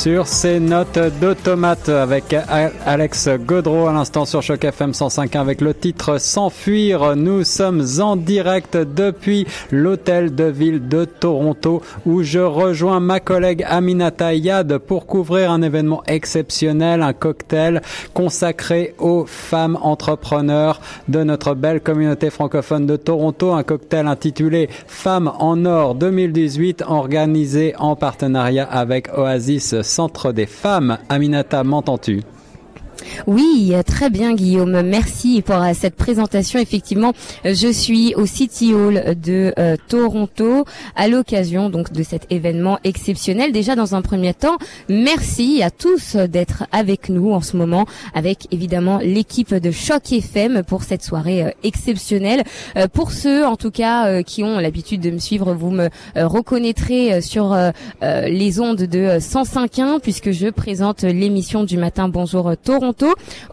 [0.00, 2.34] sur ces notes d'automate avec
[2.86, 7.16] Alex Godreau à l'instant sur Choc FM 105 avec le titre S'enfuir.
[7.16, 13.62] Nous sommes en direct depuis l'hôtel de ville de Toronto où je rejoins ma collègue
[13.68, 17.82] Aminata Yad pour couvrir un événement exceptionnel, un cocktail
[18.14, 25.30] consacré aux femmes entrepreneurs de notre belle communauté francophone de Toronto, un cocktail intitulé Femmes
[25.38, 30.98] en or 2018 organisé en partenariat avec Oasis Centre des Femmes.
[31.08, 32.22] Aminata, m'entends-tu
[33.26, 34.82] oui, très bien Guillaume.
[34.82, 36.58] Merci pour euh, cette présentation.
[36.58, 37.12] Effectivement,
[37.46, 40.64] euh, je suis au City Hall de euh, Toronto
[40.96, 43.52] à l'occasion donc de cet événement exceptionnel.
[43.52, 44.56] Déjà dans un premier temps,
[44.88, 50.62] merci à tous d'être avec nous en ce moment avec évidemment l'équipe de Choc FM
[50.62, 52.44] pour cette soirée exceptionnelle.
[52.92, 57.56] pour ceux en tout cas qui ont l'habitude de me suivre, vous me reconnaîtrez sur
[58.02, 62.89] les ondes de 105.1 puisque je présente l'émission du matin Bonjour Toronto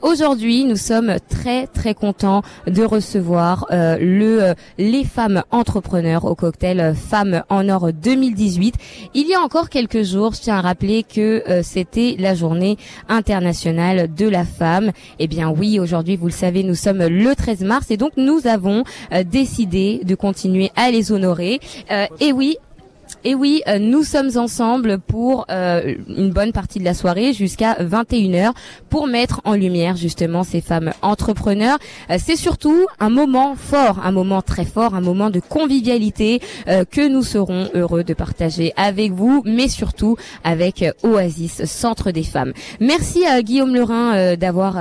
[0.01, 6.35] Aujourd'hui, nous sommes très très contents de recevoir euh, le euh, les femmes entrepreneurs au
[6.35, 8.75] cocktail Femmes en Or 2018.
[9.13, 12.77] Il y a encore quelques jours, je tiens à rappeler que euh, c'était la journée
[13.09, 14.91] internationale de la femme.
[15.19, 18.47] Eh bien oui, aujourd'hui, vous le savez, nous sommes le 13 mars et donc nous
[18.47, 18.83] avons
[19.25, 21.59] décidé de continuer à les honorer.
[22.19, 22.57] et oui,
[23.27, 27.73] et oui, euh, nous sommes ensemble pour euh, une bonne partie de la soirée jusqu'à
[27.73, 28.51] 21h
[28.89, 31.77] pour mettre en lumière justement ces femmes entrepreneurs.
[32.09, 36.39] Euh, c'est surtout un moment fort, un moment très fort, un moment de convivialité
[36.89, 42.53] que nous serons heureux de partager avec vous, mais surtout avec Oasis, Centre des femmes.
[42.79, 44.77] Merci à Guillaume Lerin d'avoir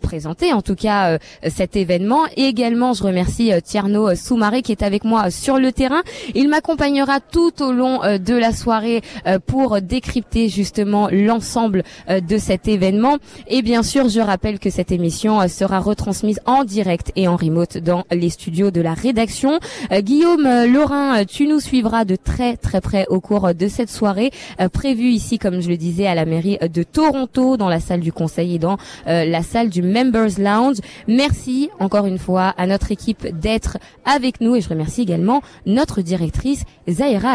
[0.00, 1.18] présenté en tout cas
[1.48, 6.02] cet événement et également je remercie Tierno Soumaré qui est avec moi sur le terrain.
[6.34, 12.20] Il m'accompagnera tout au long euh, de la soirée euh, pour décrypter justement l'ensemble euh,
[12.20, 13.18] de cet événement.
[13.48, 17.78] Et bien sûr, je rappelle que cette émission sera retransmise en direct et en remote
[17.78, 19.58] dans les studios de la rédaction.
[19.92, 24.30] Guillaume Laurin, tu nous suivras de très très près au cours de cette soirée
[24.72, 28.12] prévue ici, comme je le disais, à la mairie de Toronto, dans la salle du
[28.12, 30.78] conseil et dans la salle du Members Lounge.
[31.08, 36.02] Merci encore une fois à notre équipe d'être avec nous et je remercie également notre
[36.02, 37.32] directrice Zaira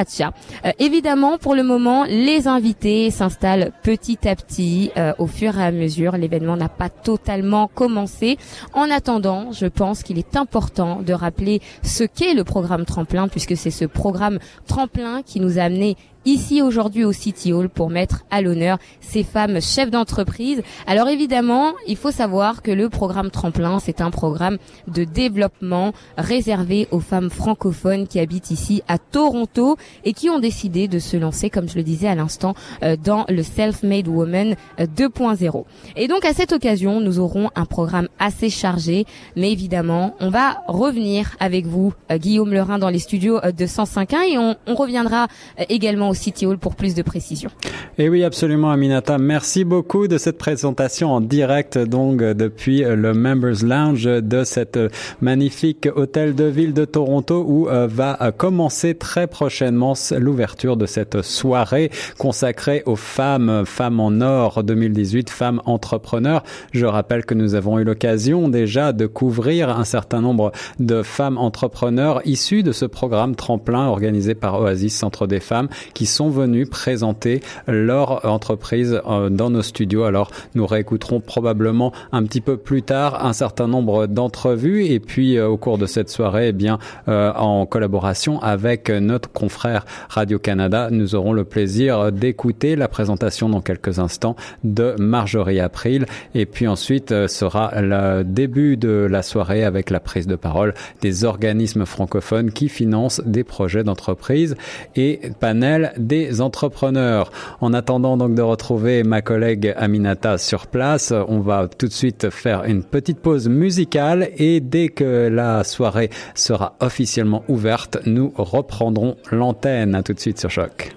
[0.66, 5.64] euh, évidemment, pour le moment, les invités s'installent petit à petit euh, au fur et
[5.64, 6.18] à mesure.
[6.18, 8.38] L'événement n'a pas totalement commencé.
[8.74, 13.58] En attendant, je pense qu'il est important de rappeler ce qu'est le programme Tremplin, puisque
[13.58, 15.96] c'est ce programme Tremplin qui nous a amené
[16.28, 20.62] ici aujourd'hui au City Hall pour mettre à l'honneur ces femmes chefs d'entreprise.
[20.86, 24.58] Alors évidemment, il faut savoir que le programme Tremplin, c'est un programme
[24.88, 30.90] de développement réservé aux femmes francophones qui habitent ici à Toronto et qui ont décidé
[30.90, 35.56] de se lancer, comme je le disais à l'instant, euh, dans le Self-Made Woman 2.0.
[35.56, 35.64] Euh,
[35.96, 39.06] et donc à cette occasion, nous aurons un programme assez chargé,
[39.38, 44.24] mais évidemment, on va revenir avec vous, euh, Guillaume Lerin, dans les studios de 105.1
[44.24, 45.28] et on, on reviendra
[45.70, 47.50] également au City Hall pour plus de précision.
[47.98, 49.18] Et oui, absolument, Aminata.
[49.18, 54.80] Merci beaucoup de cette présentation en direct, donc, depuis le Members Lounge de cette
[55.22, 61.22] magnifique hôtel de ville de Toronto où euh, va commencer très prochainement l'ouverture de cette
[61.22, 66.44] soirée consacrée aux femmes, femmes en or 2018, femmes entrepreneurs.
[66.72, 71.38] Je rappelle que nous avons eu l'occasion déjà de couvrir un certain nombre de femmes
[71.38, 76.68] entrepreneurs issues de ce programme tremplin organisé par Oasis Centre des Femmes qui sont venus
[76.70, 80.04] présenter leur entreprise euh, dans nos studios.
[80.04, 85.38] Alors nous réécouterons probablement un petit peu plus tard un certain nombre d'entrevues et puis
[85.38, 90.40] euh, au cours de cette soirée, eh bien euh, en collaboration avec notre confrère Radio
[90.40, 96.46] Canada, nous aurons le plaisir d'écouter la présentation dans quelques instants de Marjorie April et
[96.46, 101.86] puis ensuite sera le début de la soirée avec la prise de parole des organismes
[101.86, 104.56] francophones qui financent des projets d'entreprise
[104.96, 107.32] et panel des entrepreneurs.
[107.62, 112.30] En attendant donc de retrouver ma collègue Aminata sur place, on va tout de suite
[112.30, 119.18] faire une petite pause musicale et dès que la soirée sera officiellement ouverte, nous reprendrons
[119.32, 119.96] l'antenne.
[119.96, 120.97] À tout de suite sur Choc.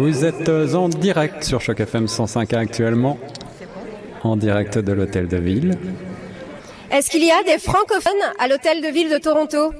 [0.00, 3.18] Vous êtes en direct sur Choc FM 105 actuellement,
[4.22, 5.76] en direct de l'hôtel de ville.
[6.92, 9.72] Est-ce qu'il y a des francophones à l'hôtel de ville de Toronto?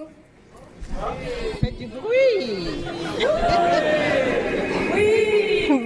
[1.61, 2.67] Faites du bruit.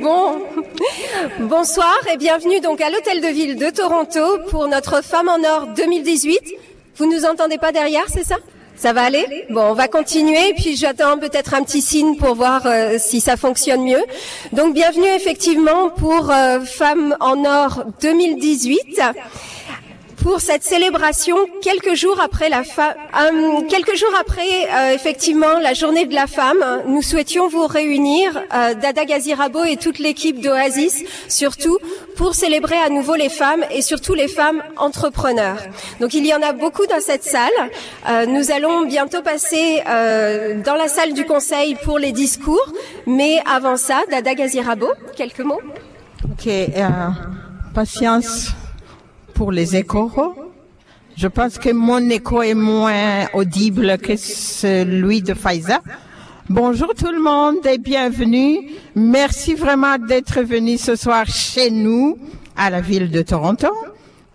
[0.01, 0.41] Bon,
[1.41, 5.67] bonsoir et bienvenue donc à l'hôtel de ville de Toronto pour notre Femme en Or
[5.77, 6.41] 2018.
[6.97, 8.37] Vous nous entendez pas derrière, c'est ça?
[8.83, 12.63] Ça va aller Bon, on va continuer puis j'attends peut-être un petit signe pour voir
[12.67, 14.03] euh, si ça fonctionne mieux.
[14.53, 19.01] Donc bienvenue effectivement pour euh, Femmes en Or 2018
[20.23, 24.43] pour cette célébration quelques jours après la fa- euh, quelques jours après
[24.73, 29.77] euh, effectivement la journée de la femme nous souhaitions vous réunir euh, Dada Gazirabo et
[29.77, 31.79] toute l'équipe d'Oasis surtout
[32.17, 35.59] pour célébrer à nouveau les femmes et surtout les femmes entrepreneurs.
[36.01, 37.51] Donc il y en a beaucoup dans cette salle.
[38.09, 42.65] Euh, nous allons bientôt passer euh, dans la salle du conseil pour les discours.
[43.07, 45.61] Mais avant ça Dada Gazirabo quelques mots.
[46.31, 46.89] Ok, euh,
[47.75, 48.51] patience
[49.35, 50.11] pour les échos.
[51.17, 55.81] Je pense que mon écho est moins audible que celui de Faiza.
[56.49, 58.71] Bonjour tout le monde et bienvenue.
[58.95, 62.19] Merci vraiment d'être venu ce soir chez nous
[62.57, 63.69] à la ville de Toronto.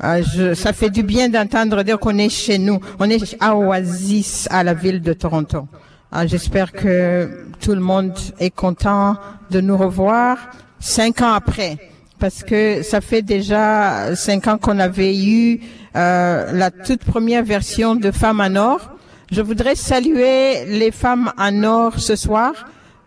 [0.04, 2.80] Euh, ça fait du bien d'entendre dire qu'on est chez nous.
[3.00, 5.68] On est à Oasis à la ville de Toronto.
[6.16, 9.18] Euh, J'espère que tout le monde est content
[9.50, 10.38] de nous revoir
[10.80, 11.78] cinq ans après
[12.20, 15.60] parce que ça fait déjà cinq ans qu'on avait eu
[15.96, 18.98] euh, la toute première version de Femmes en Or.
[19.32, 22.54] Je voudrais saluer les femmes en or ce soir.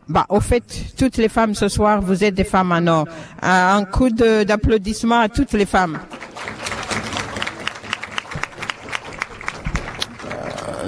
[0.09, 0.65] Bah, au fait,
[0.99, 3.07] toutes les femmes ce soir, vous êtes des femmes en or.
[3.43, 5.99] Euh, un coup d'applaudissement à toutes les femmes.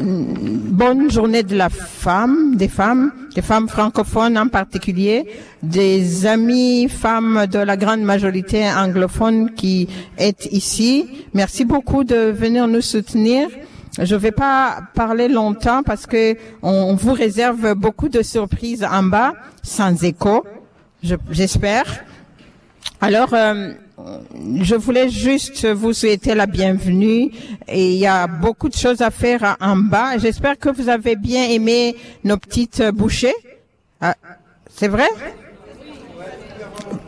[0.06, 5.26] Bonne journée de la femme, des femmes, des femmes francophones en particulier,
[5.62, 9.88] des amis femmes de la grande majorité anglophone qui
[10.18, 11.08] est ici.
[11.34, 13.48] Merci beaucoup de venir nous soutenir.
[14.00, 19.02] Je ne vais pas parler longtemps parce que on vous réserve beaucoup de surprises en
[19.04, 20.44] bas, sans écho,
[21.02, 21.84] je- j'espère.
[23.00, 23.72] Alors, euh,
[24.60, 27.30] je voulais juste vous souhaiter la bienvenue
[27.72, 30.18] il y a beaucoup de choses à faire en bas.
[30.18, 33.34] J'espère que vous avez bien aimé nos petites bouchées.
[34.00, 34.14] Ah,
[34.74, 35.08] C'est vrai?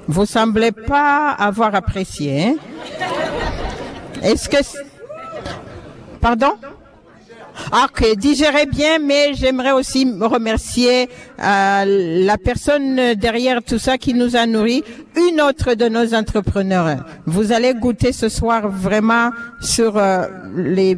[0.07, 2.45] Vous semblez pas avoir apprécié.
[2.45, 2.55] hein?
[4.23, 4.59] Est-ce que...
[6.21, 6.53] Pardon?
[7.73, 11.09] Ok, digérez bien, mais j'aimerais aussi remercier
[11.43, 14.83] euh, la personne derrière tout ça qui nous a nourris,
[15.17, 17.05] une autre de nos entrepreneurs.
[17.27, 19.31] Vous allez goûter ce soir vraiment
[19.61, 20.97] sur euh, les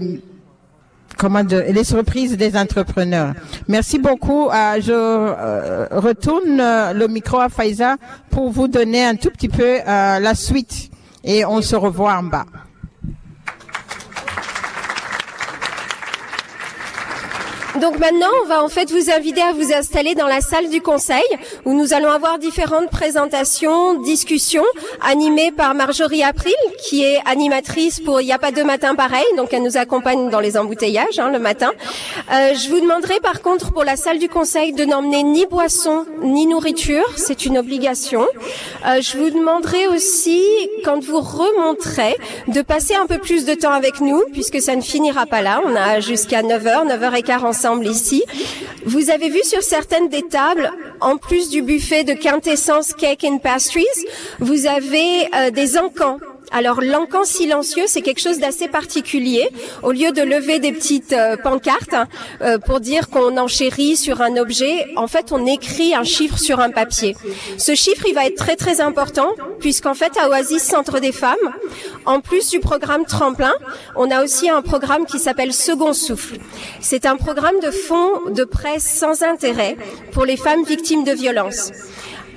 [1.17, 3.33] comment les surprises des entrepreneurs.
[3.69, 4.49] Merci beaucoup.
[4.49, 7.97] Euh, je euh, retourne euh, le micro à Faiza
[8.31, 10.91] pour vous donner un tout petit peu euh, la suite
[11.25, 12.45] et on se revoit en bas.
[17.81, 20.81] Donc maintenant, on va en fait vous inviter à vous installer dans la salle du
[20.81, 21.23] conseil
[21.67, 24.65] où nous allons avoir différentes présentations, discussions
[25.03, 26.55] animées par Marjorie April
[26.89, 30.31] qui est animatrice pour Il n'y a pas deux matins pareils, donc elle nous accompagne
[30.31, 31.71] dans les embouteillages hein, le matin.
[32.33, 36.07] Euh, je vous demanderai par contre pour la salle du conseil de n'emmener ni boisson
[36.23, 38.27] ni nourriture, c'est une obligation.
[38.87, 40.43] Euh, je vous demanderai aussi
[40.85, 42.17] quand vous remonterez
[42.49, 45.61] de passer un peu plus de temps avec nous puisque ça ne finira pas là.
[45.67, 47.66] On a jusqu'à 9h, 9h15
[48.85, 50.71] Vous avez vu sur certaines des tables,
[51.01, 53.85] en plus du buffet de quintessence cake and pastries,
[54.39, 56.19] vous avez euh, des encans.
[56.53, 59.49] Alors l'encan silencieux, c'est quelque chose d'assez particulier.
[59.83, 61.95] Au lieu de lever des petites euh, pancartes
[62.41, 66.61] euh, pour dire qu'on enchérit sur un objet, en fait on écrit un chiffre sur
[66.61, 67.17] un papier.
[67.59, 69.29] Ce chiffre, il va être très très important
[69.61, 71.37] puisqu'en fait à Oasis Centre des Femmes,
[72.05, 73.55] en plus du programme Tremplin,
[73.97, 76.39] on a aussi un programme qui s'appelle Second Souffle.
[76.81, 79.77] C'est un programme de fonds de presse sans intérêt
[80.13, 81.73] pour les femmes victimes de violences.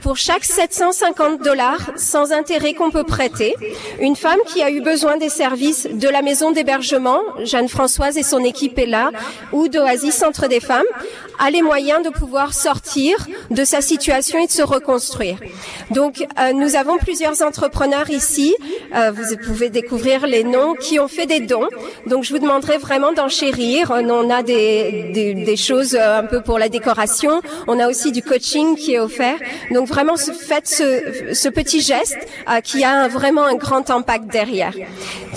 [0.02, 3.56] Pour chaque 750 dollars sans intérêt qu'on peut prêter,
[4.00, 8.44] une femme qui a eu besoin des services de la maison d'hébergement, Jeanne-Françoise et son
[8.44, 9.12] équipe est là,
[9.52, 10.86] ou d'Oasis Centre des Femmes,
[11.40, 13.16] a les moyens de pouvoir sortir
[13.50, 15.38] de sa situation et de se reconstruire.
[15.92, 18.56] Donc, euh, nous avons plusieurs entrepreneurs ici.
[18.94, 21.68] Euh, vous pouvez découvrir les noms qui ont fait des dons.
[22.08, 23.92] Donc, je vous demanderai vraiment d'enchérir.
[23.92, 27.42] Euh, On a des, des, des choses euh, un peu pour la décoration.
[27.68, 29.38] On a aussi du coaching qui est offert.
[29.90, 32.18] Vraiment, ce- faites ce, ce petit geste
[32.50, 34.74] euh, qui a un- vraiment un grand impact derrière.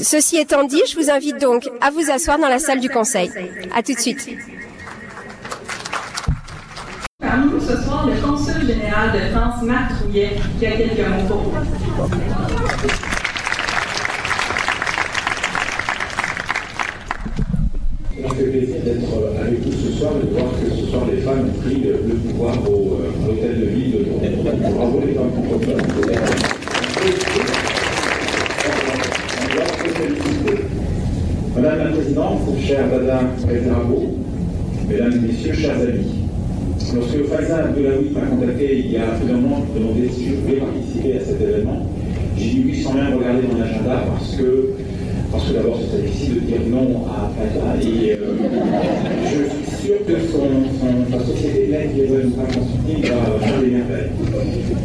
[0.00, 3.30] Ceci étant dit, je vous invite donc à vous asseoir dans la salle du conseil.
[3.74, 4.28] À tout de suite.
[7.20, 11.26] Parmi nous ce soir, le consul général de France, Marc Trouillet, qui a quelques mots
[11.28, 11.52] pour vous.
[18.22, 21.20] Parce que plaisir d'être avec vous ce soir et de voir que ce soir les
[21.22, 23.81] femmes ont pris le pouvoir au, à l'hôtel de ville
[31.54, 34.02] Madame la Présidente, chère Rezarabo,
[34.88, 36.26] Mesdames et Messieurs, chers amis,
[36.92, 40.34] lorsque Faiza Abdelawi m'a contacté il y a plus d'un mois pour demander si je
[40.34, 41.86] voulais participer à cet événement,
[42.36, 44.70] j'ai dit oui sans même regarder mon agenda parce que
[45.30, 47.80] parce que d'abord, c'est difficile de dire non à Fata.
[47.80, 48.36] Et euh,
[49.24, 50.46] je suis sûr que son,
[50.78, 54.10] son, sa société l'aide qui va faire des merveilles.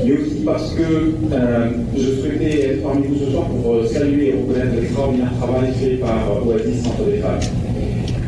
[0.05, 4.29] Et aussi parce que euh, je souhaitais être parmi vous ce soir pour euh, saluer
[4.29, 7.39] et reconnaître l'extraordinaire travail fait par euh, Oasis Centre des femmes.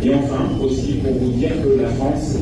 [0.03, 2.37] Et enfin, aussi pour vous dire que la France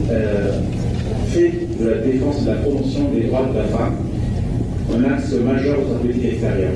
[1.30, 3.96] fait de la défense et de la promotion des droits de la femme
[4.96, 6.72] un axe majeur de sa politique extérieure.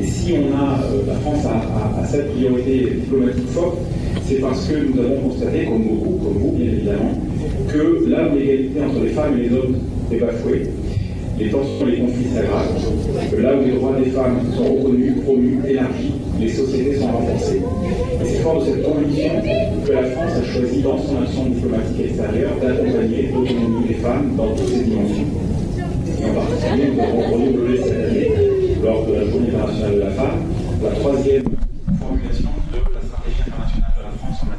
[0.00, 3.78] Et si on a, la France a, a, a, cette priorité diplomatique forte,
[4.28, 7.12] c'est parce que nous avons constaté, comme beaucoup, comme vous bien évidemment,
[7.66, 9.76] que là où l'égalité entre les femmes et les hommes
[10.12, 10.62] est bafouée,
[11.38, 15.14] les tensions et les conflits s'aggravent, que là où les droits des femmes sont reconnus,
[15.24, 17.62] promus, élargis, les sociétés sont renforcées.
[18.20, 19.30] Et c'est fort de cette conviction
[19.86, 24.48] que la France a choisi dans son action diplomatique extérieure d'accompagner l'autonomie des femmes dans
[24.54, 25.24] toutes ses dimensions.
[26.20, 28.28] En particulier, nous avons renouvelé cette année
[28.84, 30.38] lors de la Journée internationale de la femme,
[30.82, 31.57] la troisième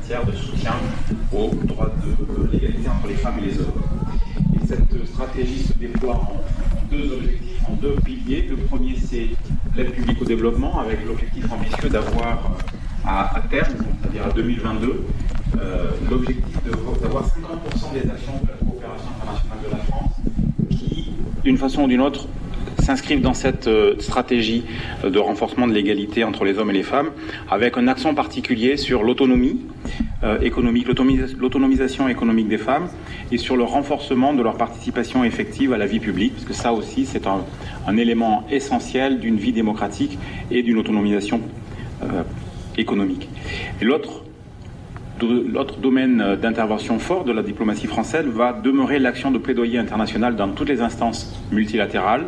[0.10, 0.74] de soutien
[1.32, 3.80] aux droits de l'égalité entre les femmes et les hommes.
[4.56, 6.42] Et cette stratégie se déploie en
[6.90, 8.48] deux objectifs, en deux piliers.
[8.50, 9.28] Le premier, c'est
[9.76, 12.58] l'aide publique au développement, avec l'objectif ambitieux d'avoir
[13.06, 15.06] à, à, terme, c'est-à-dire à 2022,
[15.60, 16.58] euh, l'objectif
[17.02, 20.12] d'avoir 50% des actions de la coopération internationale de la France
[20.72, 21.12] qui,
[21.44, 22.28] d'une façon ou d'une autre,
[22.90, 24.64] s'inscrivent dans cette euh, stratégie
[25.04, 27.12] de renforcement de l'égalité entre les hommes et les femmes,
[27.48, 29.62] avec un accent particulier sur l'autonomie
[30.24, 30.88] euh, économique,
[31.38, 32.88] l'autonomisation économique des femmes,
[33.32, 36.74] et sur le renforcement de leur participation effective à la vie publique, parce que ça
[36.74, 37.46] aussi c'est un,
[37.96, 40.18] élément essentiel d'une vie démocratique
[40.50, 41.42] et d'une autonomisation
[42.02, 42.24] euh,
[42.78, 43.30] économique.
[43.82, 44.24] L'autre
[45.80, 50.70] domaine d'intervention fort de la diplomatie française va demeurer l'action de plaidoyer international dans toutes
[50.70, 52.26] les instances multilatérales,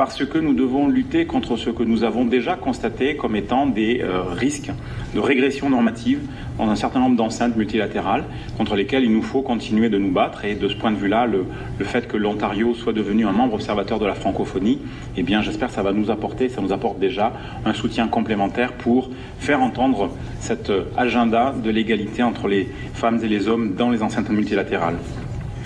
[0.00, 4.00] parce que nous devons lutter contre ce que nous avons déjà constaté comme étant des
[4.00, 4.72] euh, risques
[5.14, 6.20] de régression normative
[6.56, 8.24] dans un certain nombre d'enceintes multilatérales
[8.56, 10.46] contre lesquelles il nous faut continuer de nous battre.
[10.46, 11.44] Et de ce point de vue-là, le,
[11.78, 14.78] le, fait que l'Ontario soit devenu un membre observateur de la francophonie,
[15.18, 17.34] eh bien, j'espère que ça va nous apporter, ça nous apporte déjà
[17.66, 23.48] un soutien complémentaire pour faire entendre cet agenda de l'égalité entre les femmes et les
[23.48, 24.96] hommes dans les enceintes multilatérales.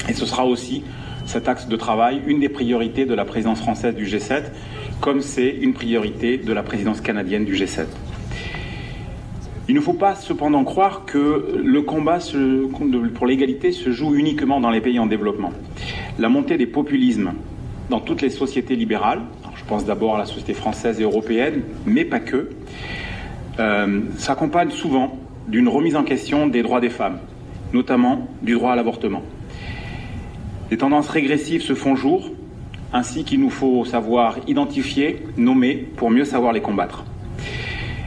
[0.09, 0.83] Et ce sera aussi
[1.27, 4.45] cet axe de travail une des priorités de la présidence française du G7,
[5.01, 7.87] comme c'est une priorité de la présidence canadienne du G7.
[9.67, 12.19] Il ne faut pas cependant croire que le combat
[13.15, 15.53] pour l'égalité se joue uniquement dans les pays en développement.
[16.19, 17.33] La montée des populismes
[17.89, 19.23] dans toutes les sociétés libérales,
[19.57, 22.51] je pense d'abord à la société française et européenne, mais pas que,
[23.59, 27.19] euh, s'accompagne souvent d'une remise en question des droits des femmes,
[27.73, 29.23] notamment du droit à l'avortement.
[30.71, 32.31] Des tendances régressives se font jour,
[32.93, 37.05] ainsi qu'il nous faut savoir identifier, nommer, pour mieux savoir les combattre.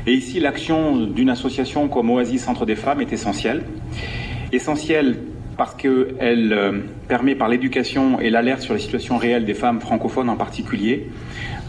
[0.08, 3.64] Et ici, l'action d'une association comme Oasis Centre des Femmes est essentielle.
[4.52, 5.18] Essentielle
[5.58, 6.72] parce qu'elle euh,
[7.08, 11.10] permet par l'éducation et l'alerte sur les situations réelles des femmes francophones en particulier,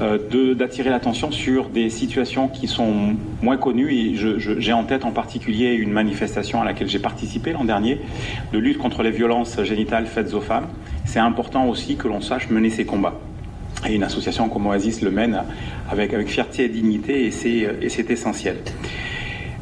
[0.02, 3.92] euh, d'attirer l'attention sur des situations qui sont moins connues.
[3.94, 8.00] Et j'ai en tête en particulier une manifestation à laquelle j'ai participé l'an dernier
[8.52, 10.68] de lutte contre les violences génitales faites aux femmes.
[11.06, 13.18] C'est important aussi que l'on sache mener ces combats.
[13.88, 15.44] Et une association comme Oasis le mène
[15.88, 18.58] avec, avec fierté et dignité et c'est essentiel.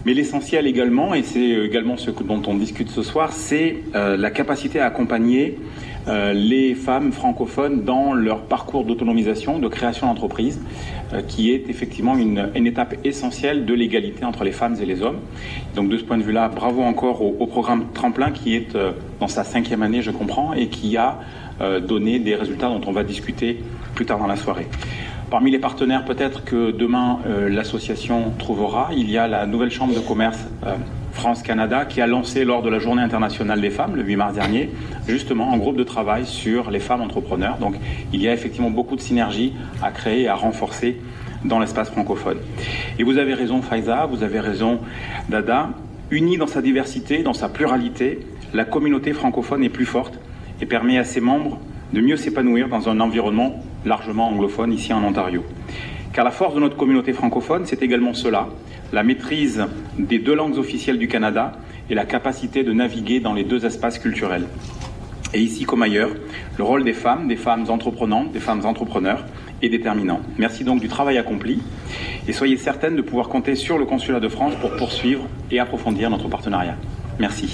[0.06, 4.30] Mais l'essentiel également, et c'est également ce dont on discute ce soir, c'est euh, la
[4.30, 5.58] capacité à accompagner
[6.06, 10.60] euh, les femmes francophones dans leur parcours d'autonomisation, de création d'entreprise,
[11.12, 15.18] euh, qui est effectivement une, étape essentielle de l'égalité entre les femmes et les hommes.
[15.74, 18.92] Donc de ce point de vue-là, bravo encore au, au, programme Tremplin qui est euh,
[19.18, 21.18] dans sa cinquième année, je comprends, et qui a
[21.88, 23.56] donné des résultats dont on va discuter
[23.94, 24.66] plus tard dans la soirée.
[25.30, 29.92] Parmi les partenaires peut-être que demain euh, l'association trouvera, il y a la nouvelle chambre
[29.92, 30.76] de commerce euh,
[31.14, 34.70] France-Canada qui a lancé lors de la journée internationale des femmes le 8 mars dernier
[35.08, 37.58] justement un groupe de travail sur les femmes entrepreneurs.
[37.58, 37.74] Donc
[38.12, 39.52] il y a effectivement beaucoup de synergies
[39.82, 41.00] à créer et à renforcer
[41.44, 42.38] dans l'espace francophone.
[43.00, 44.78] Et vous avez raison Faiza, vous avez raison
[45.28, 45.70] Dada,
[46.12, 48.20] unie dans sa diversité, dans sa pluralité,
[48.54, 50.20] la communauté francophone est plus forte
[50.60, 51.58] et permet à ses membres
[51.92, 55.44] de mieux s'épanouir dans un environnement largement anglophone ici en Ontario.
[56.12, 58.48] Car la force de notre communauté francophone, c'est également cela,
[58.92, 59.66] la maîtrise
[59.98, 61.52] des deux langues officielles du Canada
[61.90, 64.46] et la capacité de naviguer dans les deux espaces culturels.
[65.34, 66.10] Et ici comme ailleurs,
[66.56, 69.24] le rôle des femmes, des femmes entreprenantes, des femmes entrepreneurs
[69.62, 70.20] est déterminant.
[70.38, 71.60] Merci donc du travail accompli
[72.28, 76.10] et soyez certaines de pouvoir compter sur le Consulat de France pour poursuivre et approfondir
[76.10, 76.76] notre partenariat.
[77.18, 77.52] Merci.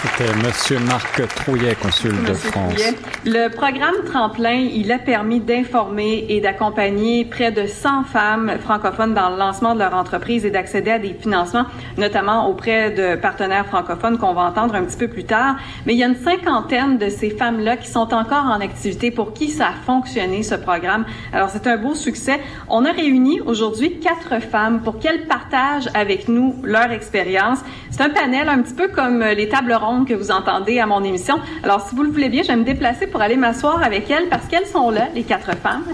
[0.00, 2.72] C'était Monsieur Marc Trouillet, consul de France.
[2.72, 2.94] Trouillet.
[3.24, 9.30] Le programme Tremplin, il a permis d'informer et d'accompagner près de 100 femmes francophones dans
[9.30, 11.64] le lancement de leur entreprise et d'accéder à des financements,
[11.96, 15.56] notamment auprès de partenaires francophones qu'on va entendre un petit peu plus tard.
[15.84, 19.32] Mais il y a une cinquantaine de ces femmes-là qui sont encore en activité pour
[19.32, 21.06] qui ça a fonctionné, ce programme.
[21.32, 22.38] Alors, c'est un beau succès.
[22.68, 27.58] On a réuni aujourd'hui quatre femmes pour qu'elles partagent avec nous leur expérience.
[27.90, 31.02] C'est un panel un petit peu comme les tables rondes que vous entendez à mon
[31.02, 31.36] émission.
[31.62, 34.28] Alors, si vous le voulez bien, je vais me déplacer pour aller m'asseoir avec elles
[34.28, 35.84] parce qu'elles sont là, les quatre femmes.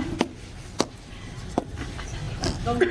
[2.67, 2.87] Donc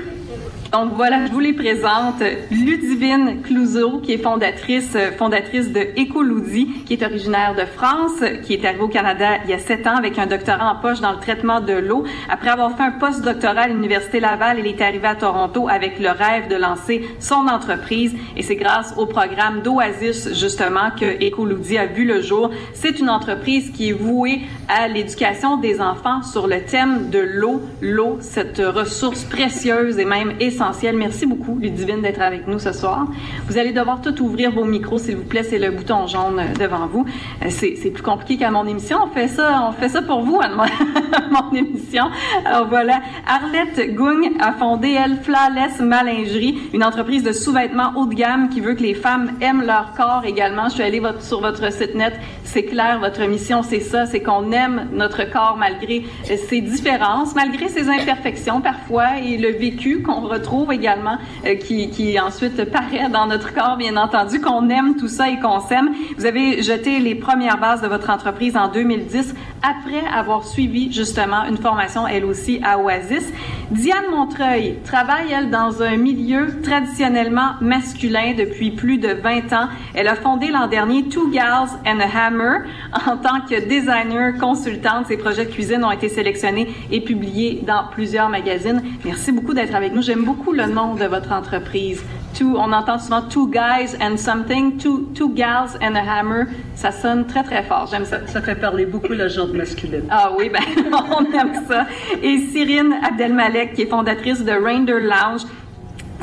[0.96, 2.24] voilà, je vous les présente.
[2.50, 8.66] Ludivine Clouseau, qui est fondatrice, fondatrice de Écoloudie, qui est originaire de France, qui est
[8.66, 11.20] arrivée au Canada il y a sept ans avec un doctorat en poche dans le
[11.20, 12.06] traitement de l'eau.
[12.28, 16.10] Après avoir fait un post-doctorat à l'Université Laval, elle est arrivée à Toronto avec le
[16.10, 18.16] rêve de lancer son entreprise.
[18.36, 22.50] Et c'est grâce au programme d'Oasis, justement, que Écoloudie a vu le jour.
[22.74, 27.62] C'est une entreprise qui est vouée à l'éducation des enfants sur le thème de l'eau.
[27.80, 30.63] L'eau, cette ressource précieuse et même essentielle
[30.94, 33.08] Merci beaucoup, Ludivine, d'être avec nous ce soir.
[33.48, 35.44] Vous allez devoir tout ouvrir vos micros, s'il vous plaît.
[35.44, 37.06] C'est le bouton jaune euh, devant vous.
[37.44, 39.00] Euh, c'est plus compliqué qu'à mon émission.
[39.04, 42.06] On fait ça, on fait ça pour vous à mon émission.
[42.46, 48.14] Alors voilà, Arlette Gung a fondé elle Flawless Malingerie, une entreprise de sous-vêtements haut de
[48.14, 50.70] gamme qui veut que les femmes aiment leur corps également.
[50.70, 52.14] Je suis allée sur votre site net.
[52.44, 57.36] C'est clair, votre mission, c'est ça, c'est qu'on aime notre corps malgré euh, ses différences,
[57.36, 63.10] malgré ses imperfections parfois et le vécu qu'on retrouve également, euh, qui, qui ensuite paraît
[63.10, 65.90] dans notre corps, bien entendu, qu'on aime tout ça et qu'on s'aime.
[66.18, 71.46] Vous avez jeté les premières bases de votre entreprise en 2010 après avoir suivi justement
[71.46, 73.32] une formation, elle aussi, à Oasis.
[73.72, 79.70] Diane Montreuil travaille, elle, dans un milieu traditionnellement masculin depuis plus de 20 ans.
[79.94, 82.60] Elle a fondé l'an dernier Two Gals and a Hammer
[83.08, 85.08] en tant que designer consultante.
[85.08, 88.84] Ses projets de cuisine ont été sélectionnés et publiés dans plusieurs magazines.
[89.06, 90.02] Merci beaucoup d'être avec nous.
[90.02, 92.04] J'aime beaucoup le nom de votre entreprise.
[92.34, 96.48] Two, on entend souvent two guys and something, two, two gals and a hammer.
[96.76, 97.88] Ça sonne très, très fort.
[97.92, 98.26] J'aime ça.
[98.26, 100.06] Ça fait parler beaucoup le genre masculine.
[100.10, 100.64] Ah oui, ben,
[101.12, 101.86] on aime ça.
[102.22, 105.44] Et Cyrine Abdelmalek, qui est fondatrice de Rainder Lounge,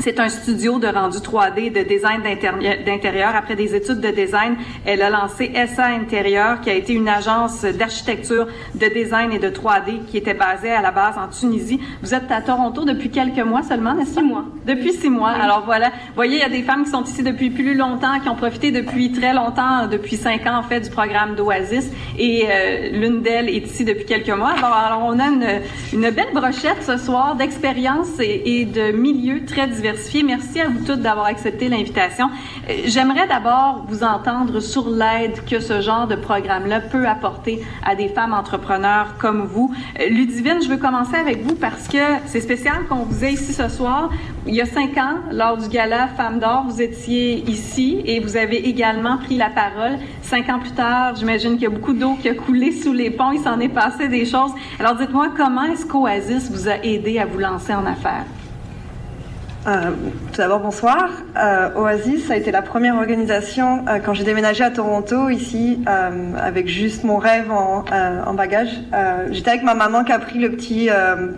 [0.01, 2.21] c'est un studio de rendu 3D de design
[2.85, 3.35] d'intérieur.
[3.35, 7.63] Après des études de design, elle a lancé SA Intérieur, qui a été une agence
[7.63, 11.79] d'architecture, de design et de 3D qui était basée à la base en Tunisie.
[12.01, 14.21] Vous êtes à Toronto depuis quelques mois seulement, n'est-ce pas?
[14.21, 14.45] Six mois.
[14.65, 15.29] Depuis six mois.
[15.29, 18.19] Alors voilà, vous voyez, il y a des femmes qui sont ici depuis plus longtemps,
[18.19, 21.89] qui ont profité depuis très longtemps, depuis cinq ans en fait, du programme d'Oasis.
[22.17, 24.51] Et euh, l'une d'elles est ici depuis quelques mois.
[24.51, 25.61] Alors, on a une,
[25.93, 29.90] une, belle brochette ce soir d'expériences et, et de milieux très divers
[30.23, 32.29] Merci à vous toutes d'avoir accepté l'invitation.
[32.69, 37.95] Euh, j'aimerais d'abord vous entendre sur l'aide que ce genre de programme-là peut apporter à
[37.95, 39.73] des femmes entrepreneurs comme vous.
[39.99, 43.53] Euh, Ludivine, je veux commencer avec vous parce que c'est spécial qu'on vous ait ici
[43.53, 44.09] ce soir.
[44.47, 48.37] Il y a cinq ans, lors du gala Femmes d'or, vous étiez ici et vous
[48.37, 49.97] avez également pris la parole.
[50.21, 53.11] Cinq ans plus tard, j'imagine qu'il y a beaucoup d'eau qui a coulé sous les
[53.11, 53.31] ponts.
[53.31, 54.51] Il s'en est passé des choses.
[54.79, 58.25] Alors dites-moi, comment est-ce qu'Oasis vous a aidé à vous lancer en affaires?
[59.67, 59.91] Euh,
[60.31, 61.09] tout d'abord, bonsoir.
[61.37, 66.67] Euh, Oasis a été la première organisation euh, quand j'ai déménagé à Toronto, ici, avec
[66.67, 67.85] juste mon rêve en,
[68.25, 68.69] en bagage.
[69.29, 70.89] J'étais avec ma maman qui a pris le petit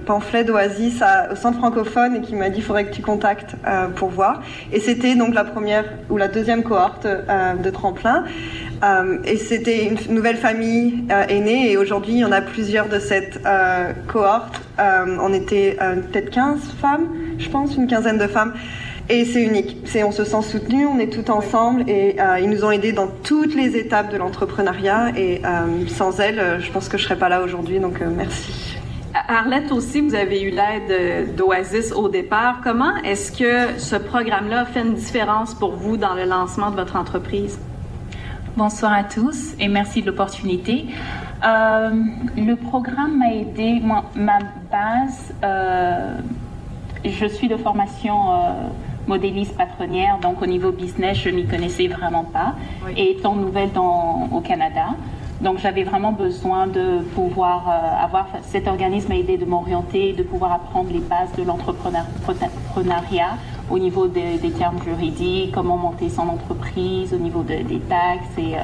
[0.05, 3.55] pamphlet d'Oasis au centre francophone et qui m'a dit il faudrait que tu contactes
[3.95, 4.41] pour voir.
[4.71, 8.23] Et c'était donc la première ou la deuxième cohorte de tremplin.
[9.23, 13.39] Et c'était une nouvelle famille aînée et aujourd'hui, il y en a plusieurs de cette
[14.07, 14.61] cohorte.
[14.77, 15.77] on était
[16.11, 18.53] peut-être 15 femmes je pense, une quinzaine de femmes.
[19.09, 19.77] Et c'est unique.
[19.85, 22.93] C'est, on se sent soutenu, on est tout ensemble et euh, ils nous ont aidés
[22.93, 25.11] dans toutes les étapes de l'entrepreneuriat.
[25.17, 27.79] Et euh, sans elles, euh, je pense que je serais pas là aujourd'hui.
[27.79, 28.77] Donc merci.
[29.27, 32.61] Arlette aussi, vous avez eu l'aide d'Oasis au départ.
[32.63, 36.95] Comment est-ce que ce programme-là fait une différence pour vous dans le lancement de votre
[36.95, 37.59] entreprise?
[38.55, 40.85] Bonsoir à tous et merci de l'opportunité.
[41.43, 44.39] le programme m'a aidé, moi, ma
[44.71, 45.33] base
[47.05, 48.67] je suis de formation euh,
[49.07, 52.55] modéliste patronnière, donc au niveau business, je n'y connaissais vraiment pas.
[52.95, 54.87] Et étant nouvelle dans, au Canada,
[55.41, 60.23] donc j'avais vraiment besoin de pouvoir euh, avoir cet organisme à aider de m'orienter, de
[60.23, 63.37] pouvoir apprendre les bases de l'entrepreneuriat
[63.69, 68.55] au niveau des, termes juridiques, comment monter son entreprise, au niveau des taxes et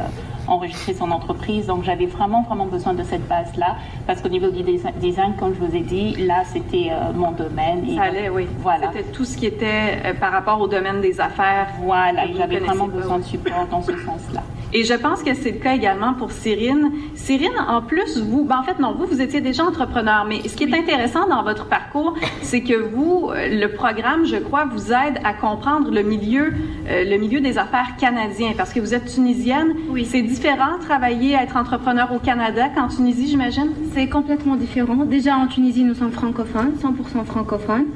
[0.49, 1.67] enregistrer son entreprise.
[1.67, 5.65] Donc j'avais vraiment, vraiment besoin de cette base-là parce qu'au niveau du design, comme je
[5.65, 7.85] vous ai dit, là, c'était euh, mon domaine.
[7.87, 8.47] Et Ça allait, oui.
[8.59, 8.91] Voilà.
[8.91, 11.67] C'était tout ce qui était euh, par rapport au domaine des affaires.
[11.81, 14.43] Voilà, j'avais vraiment besoin de support dans ce sens-là.
[14.71, 16.91] Et je pense que c'est le cas également pour Cyrine.
[17.15, 20.55] Cyrine, en plus, vous, ben en fait, non, vous, vous étiez déjà entrepreneur, mais ce
[20.55, 24.91] qui est intéressant dans votre parcours, c'est que vous, euh, le programme, je crois, vous
[24.91, 26.53] aide à comprendre le milieu,
[26.87, 29.73] euh, le milieu des affaires canadien, parce que vous êtes tunisienne.
[29.89, 30.05] Oui.
[30.05, 33.71] C'est différent travailler, être entrepreneur au Canada qu'en Tunisie, j'imagine?
[33.95, 35.03] C'est complètement différent.
[35.05, 37.87] Déjà, en Tunisie, nous sommes francophones, 100% francophones.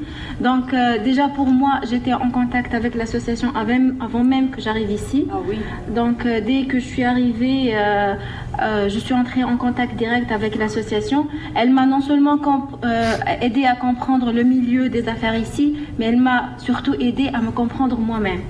[0.42, 5.28] Donc, euh, déjà, pour moi, j'étais en contact avec l'association avant, même que j'arrive ici.
[5.32, 5.58] Ah oui.
[5.94, 8.16] Donc, dès que je suis arrivée, euh,
[8.62, 11.28] euh, je suis entrée en contact direct avec l'association.
[11.56, 12.40] Elle m'a non seulement
[12.84, 17.42] euh, aidé à comprendre le milieu des affaires ici, mais elle m'a surtout aidé à
[17.42, 18.42] me comprendre moi-même.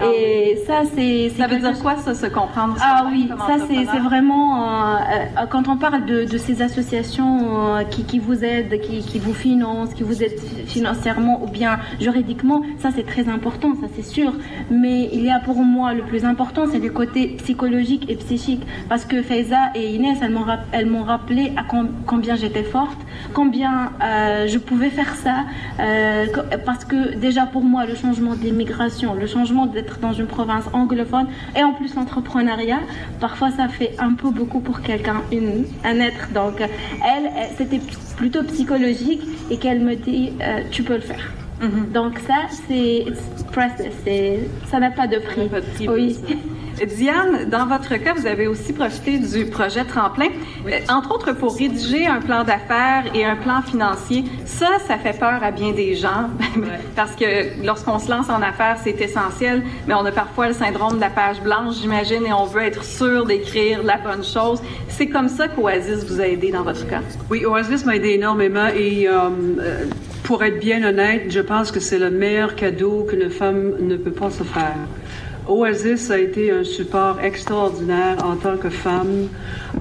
[0.00, 1.30] Ah et ça, c'est.
[1.30, 2.76] Ça veut dire quoi, ça, se comprendre?
[2.80, 4.62] Ah oui, ça, c'est vraiment.
[4.62, 4.96] Euh,
[5.38, 9.18] euh, quand on parle de, de ces associations euh, qui, qui, vous aident, qui, qui,
[9.18, 14.02] vous financent, qui vous aident financièrement ou bien juridiquement, ça, c'est très important, ça, c'est
[14.02, 14.32] sûr.
[14.70, 18.62] Mais il y a pour moi le plus important, c'est le côté psychologique et psychique.
[18.88, 20.18] Parce que Faiza et Inès,
[20.72, 21.64] elles m'ont rappelé à
[22.06, 22.98] combien j'étais forte,
[23.32, 25.44] combien je pouvais faire ça.
[26.64, 31.26] parce que déjà, pour moi, le changement d'immigration, le changement de dans une province anglophone
[31.56, 32.80] et en plus l'entrepreneuriat,
[33.20, 35.22] parfois ça fait un peu beaucoup pour quelqu'un,
[35.84, 36.32] un être.
[36.32, 37.80] Donc elle, c'était
[38.16, 41.32] plutôt psychologique et qu'elle me dit euh, tu peux le faire.
[41.60, 41.92] Mm-hmm.
[41.92, 42.34] Donc ça
[42.66, 43.06] c'est
[44.70, 45.48] ça n'a pas de prix.
[45.88, 46.18] oui.
[46.82, 50.28] Diane, dans votre cas, vous avez aussi profité du projet Tremplin,
[50.66, 54.24] euh, entre autres pour rédiger un plan d'affaires et un plan financier.
[54.44, 56.28] Ça, ça fait peur à bien des gens,
[56.96, 60.96] parce que lorsqu'on se lance en affaires, c'est essentiel, mais on a parfois le syndrome
[60.96, 64.60] de la page blanche, j'imagine, et on veut être sûr d'écrire la bonne chose.
[64.88, 67.00] C'est comme ça qu'Oasis vous a aidé dans votre cas?
[67.30, 69.84] Oui, Oasis m'a aidé énormément et euh, euh,
[70.24, 74.10] pour être bien honnête, je pense que c'est le meilleur cadeau qu'une femme ne peut
[74.10, 74.76] pas se faire.
[75.46, 79.28] Oasis a été un support extraordinaire en tant que femme.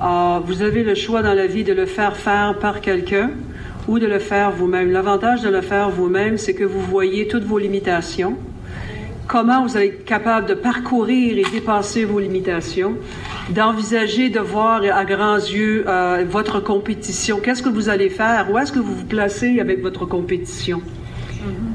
[0.01, 3.31] Euh, vous avez le choix dans la vie de le faire faire par quelqu'un
[3.87, 4.91] ou de le faire vous-même.
[4.91, 8.35] L'avantage de le faire vous-même, c'est que vous voyez toutes vos limitations.
[9.25, 12.97] Comment vous êtes capable de parcourir et dépasser vos limitations,
[13.49, 17.39] d'envisager de voir à grands yeux euh, votre compétition.
[17.39, 18.51] Qu'est-ce que vous allez faire?
[18.51, 20.81] Où est-ce que vous vous placez avec votre compétition?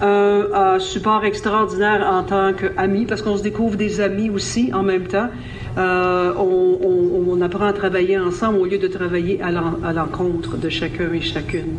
[0.01, 5.07] Un, support extraordinaire en tant qu'ami, parce qu'on se découvre des amis aussi en même
[5.07, 5.29] temps.
[5.77, 11.21] Euh, on, apprend à travailler ensemble au lieu de travailler à l'encontre de chacun et
[11.21, 11.77] chacune.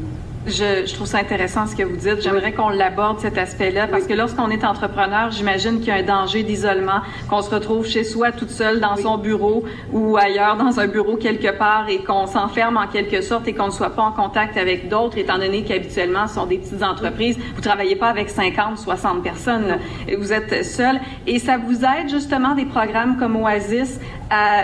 [0.47, 2.21] Je, trouve ça intéressant ce que vous dites.
[2.21, 6.04] J'aimerais qu'on l'aborde cet aspect-là parce que lorsqu'on est entrepreneur, j'imagine qu'il y a un
[6.04, 10.80] danger d'isolement, qu'on se retrouve chez soi toute seule dans son bureau ou ailleurs dans
[10.80, 14.04] un bureau quelque part et qu'on s'enferme en quelque sorte et qu'on ne soit pas
[14.04, 17.38] en contact avec d'autres, étant donné qu'habituellement ce sont des petites entreprises.
[17.56, 19.78] Vous travaillez pas avec 50, 60 personnes.
[20.17, 23.99] Vous êtes seul et ça vous aide justement des programmes comme Oasis,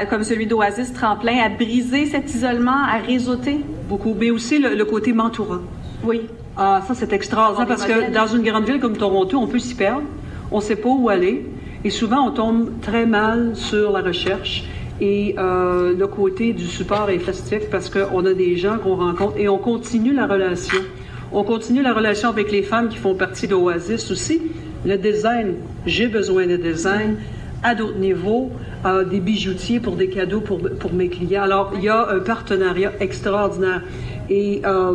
[0.09, 3.59] comme celui d'Oasis Tremplin, à briser cet isolement, à réseauter?
[3.87, 5.61] Beaucoup, mais aussi le, le côté mentorat.
[6.03, 6.21] Oui.
[6.57, 9.75] Ah, ça, c'est extraordinaire parce que dans une grande ville comme Toronto, on peut s'y
[9.75, 10.03] perdre.
[10.51, 11.45] On ne sait pas où aller.
[11.83, 14.63] Et souvent, on tombe très mal sur la recherche.
[15.01, 19.37] Et euh, le côté du support est festif parce qu'on a des gens qu'on rencontre
[19.37, 20.77] et on continue la relation.
[21.33, 24.41] On continue la relation avec les femmes qui font partie d'Oasis aussi.
[24.85, 27.17] Le design, j'ai besoin de design
[27.61, 28.51] à d'autres niveaux,
[29.09, 31.43] des bijoutiers pour des cadeaux pour, pour mes clients.
[31.43, 33.81] Alors, il y a un partenariat extraordinaire.
[34.29, 34.93] Et euh,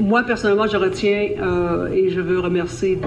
[0.00, 2.98] moi, personnellement, je retiens euh, et je veux remercier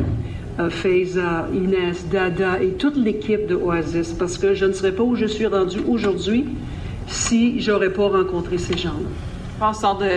[0.60, 5.04] euh, Faiza, Inès, Dada et toute l'équipe de Oasis parce que je ne serais pas
[5.04, 6.46] où je suis rendue aujourd'hui
[7.08, 9.72] si j'aurais pas rencontré ces gens-là.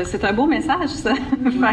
[0.05, 1.15] c'est un beau message, ça,
[1.61, 1.73] par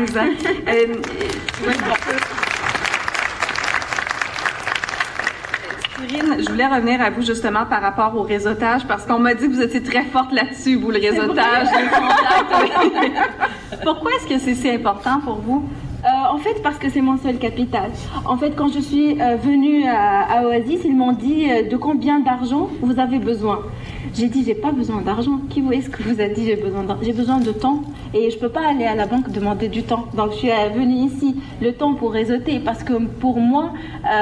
[6.09, 9.53] je voulais revenir à vous justement par rapport au réseautage parce qu'on m'a dit que
[9.53, 13.83] vous étiez très forte là-dessus, vous, le réseautage, les contacts.
[13.83, 15.69] Pourquoi est-ce que c'est si important pour vous?
[16.03, 17.91] Euh, en fait, parce que c'est mon seul capital.
[18.25, 22.19] En fait, quand je suis euh, venue à, Oasis, ils m'ont dit euh, de combien
[22.19, 23.59] d'argent vous avez besoin?
[24.13, 25.39] J'ai dit j'ai pas besoin d'argent.
[25.49, 27.81] Qui vous est-ce que vous a dit j'ai besoin J'ai besoin de temps
[28.13, 30.05] et je peux pas aller à la banque demander du temps.
[30.15, 33.73] Donc je suis venue ici le temps pour réseauter parce que pour moi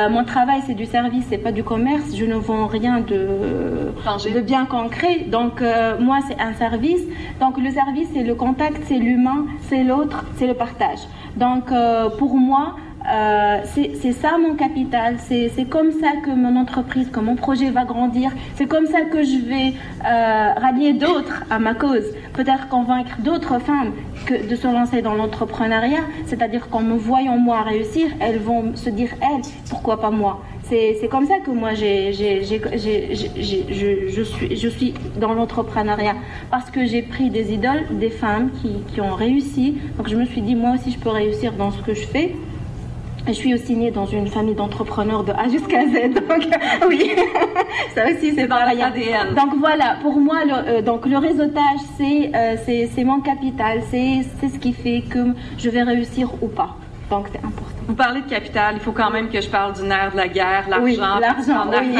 [0.10, 2.16] mon travail c'est du service, c'est pas du commerce.
[2.16, 3.92] Je ne vends rien de
[4.34, 5.26] de bien concret.
[5.28, 5.62] Donc
[6.00, 7.04] moi c'est un service.
[7.40, 11.00] Donc le service c'est le contact, c'est l'humain, c'est l'autre, c'est le partage.
[11.38, 12.76] Donc, euh, pour moi,
[13.10, 15.18] Euh, c'est ça mon capital.
[15.20, 18.32] C'est comme ça que mon entreprise, que mon projet va grandir.
[18.56, 19.74] C'est comme ça que je vais
[20.06, 22.04] euh, rallier d'autres à ma cause.
[22.34, 23.94] Peut-être convaincre d'autres femmes
[24.26, 26.04] que de se lancer dans l'entrepreneuriat.
[26.26, 30.44] C'est-à-dire qu'en me voyant moi réussir, elles vont se dire, elles, pourquoi pas moi?
[30.70, 32.42] C'est comme ça que moi je,
[34.24, 36.16] suis, je suis dans l'entrepreneuriat
[36.52, 39.78] parce que j'ai pris des idoles, des femmes qui, qui, ont réussi.
[39.96, 42.36] Donc je me suis dit moi aussi je peux réussir dans ce que je fais.
[43.28, 46.14] Je suis aussi née dans une famille d'entrepreneurs de A jusqu'à Z.
[46.14, 46.48] Donc,
[46.88, 47.12] oui,
[47.96, 49.36] ça aussi, c'est dans l'ADN.
[49.36, 53.82] Donc, voilà, pour moi, le, euh, donc, le réseautage, c'est euh, c'est mon capital.
[53.92, 56.76] C'est ce qui fait que je vais réussir ou pas.
[57.10, 57.78] Donc, c'est important.
[57.88, 60.28] Vous parlez de capital, il faut quand même que je parle du nerf de la
[60.28, 60.84] guerre, l'argent.
[60.84, 61.96] Oui, l'argent, oui.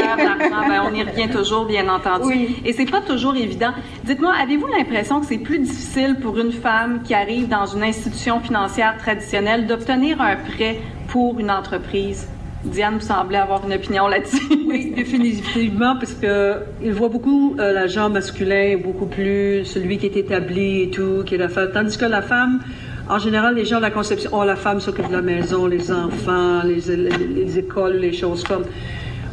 [0.68, 2.24] ben, on y revient toujours, bien entendu.
[2.26, 2.62] Oui.
[2.66, 3.72] Et c'est pas toujours évident.
[4.04, 8.40] Dites-moi, avez-vous l'impression que c'est plus difficile pour une femme qui arrive dans une institution
[8.40, 10.78] financière traditionnelle d'obtenir un prêt
[11.08, 12.28] pour une entreprise?
[12.64, 14.42] Diane, semblez avoir une opinion là-dessus.
[14.68, 20.16] Oui, définitivement, parce que il voit beaucoup euh, l'agent masculin, beaucoup plus celui qui est
[20.16, 21.70] établi et tout, qui est la femme.
[21.72, 22.60] Tandis que la femme,
[23.08, 25.90] en général, les gens de la conception, oh, la femme s'occupe de la maison, les
[25.90, 28.64] enfants, les, les, écoles, les choses comme.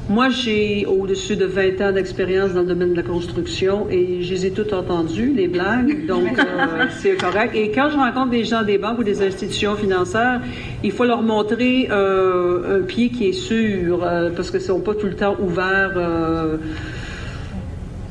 [0.08, 4.34] Moi, j'ai au-dessus de 20 ans d'expérience dans le domaine de la construction et je
[4.36, 7.56] les ai toutes entendues, les blagues, donc euh, c'est correct.
[7.56, 10.42] Et quand je rencontre des gens des banques ou des institutions financières,
[10.84, 14.94] il faut leur montrer euh, un pied qui est sûr, euh, parce que sont pas
[14.94, 15.98] tout le temps ouverts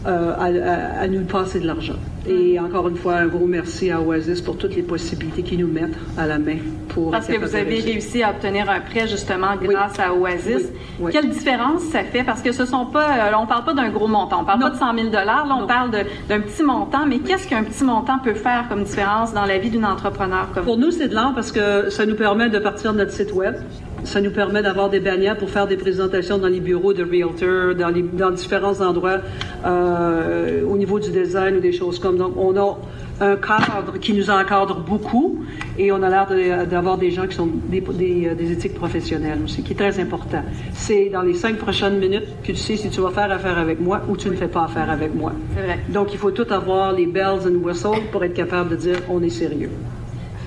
[0.05, 1.95] à, à, nous passer de l'argent.
[2.27, 5.71] Et encore une fois, un gros merci à Oasis pour toutes les possibilités qu'ils nous
[5.71, 6.57] mettent à la main
[6.89, 7.11] pour.
[7.11, 10.69] Parce que vous avez réussi à obtenir un prêt justement grâce à Oasis.
[11.11, 12.25] Quelle différence ça fait?
[12.25, 14.71] Parce que ce sont pas, euh, on parle pas d'un gros montant, on parle pas
[14.71, 17.05] de 100 000 dollars, là on parle d'un petit montant.
[17.07, 20.65] Mais qu'est-ce qu'un petit montant peut faire comme différence dans la vie d'une entrepreneur comme
[20.65, 23.33] Pour nous, c'est de l'an parce que ça nous permet de partir de notre site
[23.33, 23.57] web.
[24.05, 27.75] Ça nous permet d'avoir des bannières pour faire des présentations dans les bureaux de realtors,
[27.75, 29.19] dans, les, dans différents endroits
[29.65, 32.17] euh, au niveau du design ou des choses comme.
[32.17, 32.79] Donc, on a
[33.21, 35.45] un cadre qui nous encadre beaucoup
[35.79, 39.63] et on a l'air d'avoir des gens qui sont des, des, des, éthiques professionnelles aussi,
[39.63, 40.43] qui est très important.
[40.73, 43.81] C'est dans les cinq prochaines minutes que tu sais si tu vas faire affaire avec
[43.81, 45.33] moi ou tu ne fais pas affaire avec moi.
[45.55, 45.79] Vrai.
[45.89, 49.23] Donc, il faut tout avoir les bells and whistles pour être capable de dire on
[49.23, 49.71] est sérieux.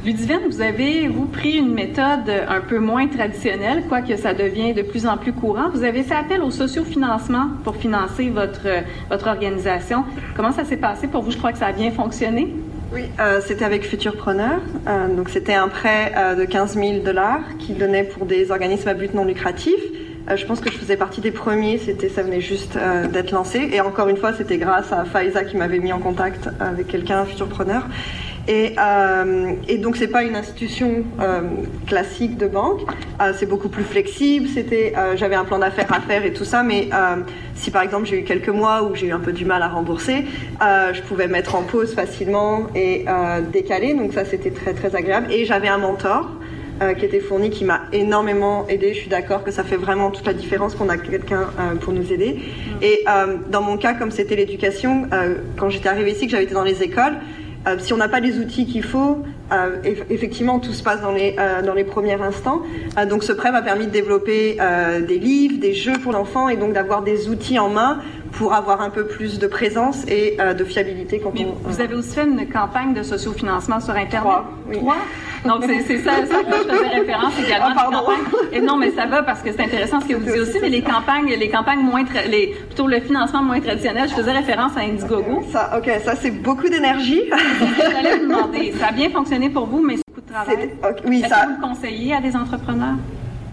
[0.08, 4.82] Ludivine, vous avez, vous, pris une méthode un peu moins traditionnelle, quoique ça devient de
[4.82, 5.70] plus en plus courant.
[5.74, 8.70] Vous avez fait appel au sociofinancement pour financer votre,
[9.10, 10.06] votre organisation.
[10.34, 11.32] Comment ça s'est passé pour vous?
[11.32, 12.54] Je crois que ça a bien fonctionné.
[12.94, 14.62] Oui, euh, c'était avec Futurpreneur.
[14.88, 18.88] Euh, donc, c'était un prêt euh, de 15 000 dollars qu'il donnait pour des organismes
[18.88, 19.76] à but non lucratif.
[20.34, 22.78] Je pense que je faisais partie des premiers, c'était, ça venait juste
[23.14, 23.70] d'être lancé.
[23.72, 27.20] Et encore une fois, c'était grâce à Faiza qui m'avait mis en contact avec quelqu'un,
[27.20, 27.88] un futurpreneur.
[28.48, 31.42] Et, euh, et donc c'est pas une institution euh,
[31.86, 32.82] classique de banque,
[33.22, 34.48] euh, c'est beaucoup plus flexible.
[34.48, 36.90] C'était, j'avais un plan d'affaires à faire et tout ça, mais
[37.56, 39.68] si par exemple j'ai eu quelques mois où j'ai eu un peu du mal à
[39.68, 40.26] rembourser,
[40.62, 43.06] je pouvais mettre en pause facilement et
[43.52, 43.94] décaler.
[43.94, 45.32] Donc ça c'était très très agréable.
[45.32, 46.32] Et j'avais un mentor.
[47.00, 48.94] qui était fourni, qui m'a énormément aidé.
[48.94, 51.48] Je suis d'accord que ça fait vraiment toute la différence qu'on a quelqu'un
[51.82, 52.40] pour nous aider.
[52.82, 53.04] Et
[53.50, 55.08] dans mon cas, comme c'était l'éducation,
[55.58, 57.18] quand j'étais arrivée ici, que j'avais été dans les écoles,
[57.68, 59.78] euh, si on n'a pas les outils qu'il faut, euh,
[60.10, 62.62] effectivement, tout se passe dans les, euh, dans les premiers instants.
[63.10, 64.58] donc ce prêt m'a permis de développer
[65.08, 68.00] des livres, des jeux pour l'enfant et donc d'avoir des outils en main
[68.38, 71.70] pour avoir un peu plus de présence et de fiabilité quand on...
[71.70, 74.22] Vous avez aussi fait une campagne de sociofinancement sur Internet?
[74.22, 74.78] Trois, oui.
[74.78, 74.98] Trois?
[75.46, 77.68] Donc, c'est ça, ça que je faisais référence également.
[77.76, 78.02] Ah.
[78.52, 80.70] Et non, mais ça va parce que c'est intéressant ce que vous dites aussi, mais
[80.70, 84.82] les campagnes, les campagnes moins, les, plutôt le financement moins traditionnel, je faisais référence à
[84.82, 85.44] Indiegogo.
[85.52, 87.24] Ça, ok, ça c'est beaucoup d'énergie.
[87.92, 90.70] J'allais vous demander, ça a bien fonctionné pour vous, mais c'est beaucoup de travail.
[90.84, 91.42] Okay, oui, Est-ce ça.
[91.42, 92.96] que vous le conseillez à des entrepreneurs?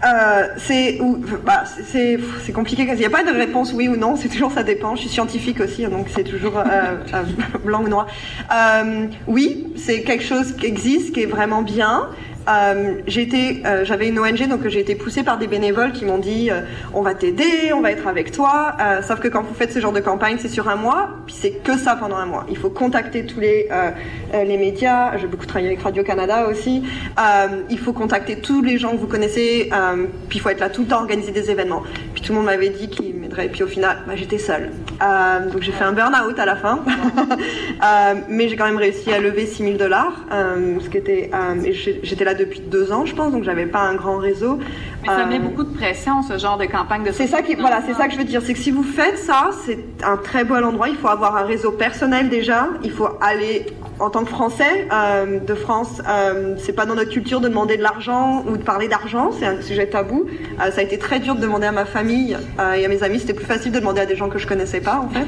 [0.03, 0.99] Euh, c'est
[1.43, 2.83] bah, c'est compliqué.
[2.83, 4.15] Il n'y a pas de réponse oui ou non.
[4.15, 4.95] C'est toujours ça dépend.
[4.95, 6.97] Je suis scientifique aussi, donc c'est toujours euh,
[7.65, 8.07] blanc ou noir.
[8.53, 12.09] Euh, oui, c'est quelque chose qui existe, qui est vraiment bien.
[12.47, 16.51] Euh, euh, j'avais une ONG, donc j'ai été poussée par des bénévoles qui m'ont dit
[16.51, 16.61] euh,
[16.93, 18.75] on va t'aider, on va être avec toi.
[19.01, 21.51] Sauf que quand vous faites ce genre de campagne, c'est sur un mois, puis c'est
[21.51, 22.45] que ça pendant un mois.
[22.49, 23.69] Il faut contacter tous les
[24.33, 25.17] les médias.
[25.17, 26.83] J'ai beaucoup travaillé avec Radio Canada aussi.
[27.69, 29.69] il faut contacter tous les gens que vous connaissez.
[30.29, 31.83] puis il faut être là tout le temps, organiser des événements.
[32.13, 33.49] Puis tout le monde m'avait dit qu'il m'aiderait.
[33.49, 34.71] Puis au final, bah, j'étais seule.
[35.51, 36.83] donc j'ai fait un burn-out à la fin.
[38.29, 41.31] mais j'ai quand même réussi à lever 6000 dollars, ce qui était.
[42.03, 44.59] j'étais là depuis deux ans, je pense, donc j'avais pas un grand réseau.
[45.05, 47.81] Mais ça met beaucoup de pression, ce genre de campagne de C'est ça qui, voilà,
[47.85, 48.41] c'est ça que je veux dire.
[48.43, 50.89] C'est que si vous faites ça, c'est un très bon endroit.
[50.89, 52.67] Il faut avoir un réseau personnel déjà.
[52.83, 53.65] Il faut aller
[53.99, 57.77] en tant que Français euh, de France, euh, c'est pas dans notre culture de demander
[57.77, 60.25] de l'argent ou de parler d'argent, c'est un sujet tabou.
[60.59, 63.03] Euh, ça a été très dur de demander à ma famille euh, et à mes
[63.03, 65.25] amis, c'était plus facile de demander à des gens que je connaissais pas en fait.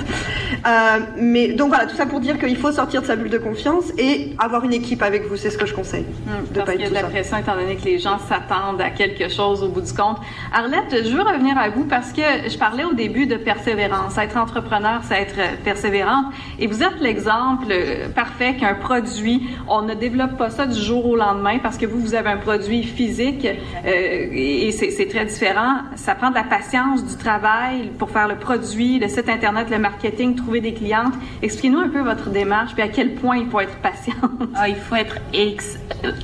[0.66, 3.38] Euh, mais donc voilà, tout ça pour dire qu'il faut sortir de sa bulle de
[3.38, 6.06] confiance et avoir une équipe avec vous, c'est ce que je conseille.
[6.26, 8.82] Mmh, de parce qu'il y a de la pression étant donné que les gens s'attendent
[8.82, 10.18] à quelque chose au bout du compte.
[10.54, 14.18] Arlette, je veux revenir à vous parce que je parlais au début de persévérance.
[14.18, 16.26] Être entrepreneur, c'est être persévérante
[16.60, 17.74] et vous êtes l'exemple
[18.16, 22.00] parfait qu'un produit, on ne développe pas ça du jour au lendemain parce que vous,
[22.00, 25.78] vous avez un produit physique euh, et c'est très différent.
[25.96, 29.80] Ça prend de la patience, du travail pour faire le produit, le site Internet, le
[29.80, 31.14] marketing, trouver des clientes.
[31.42, 34.14] Expliquez-nous un peu votre démarche puis à quel point il faut être patient.
[34.56, 35.78] Ah, il faut être ex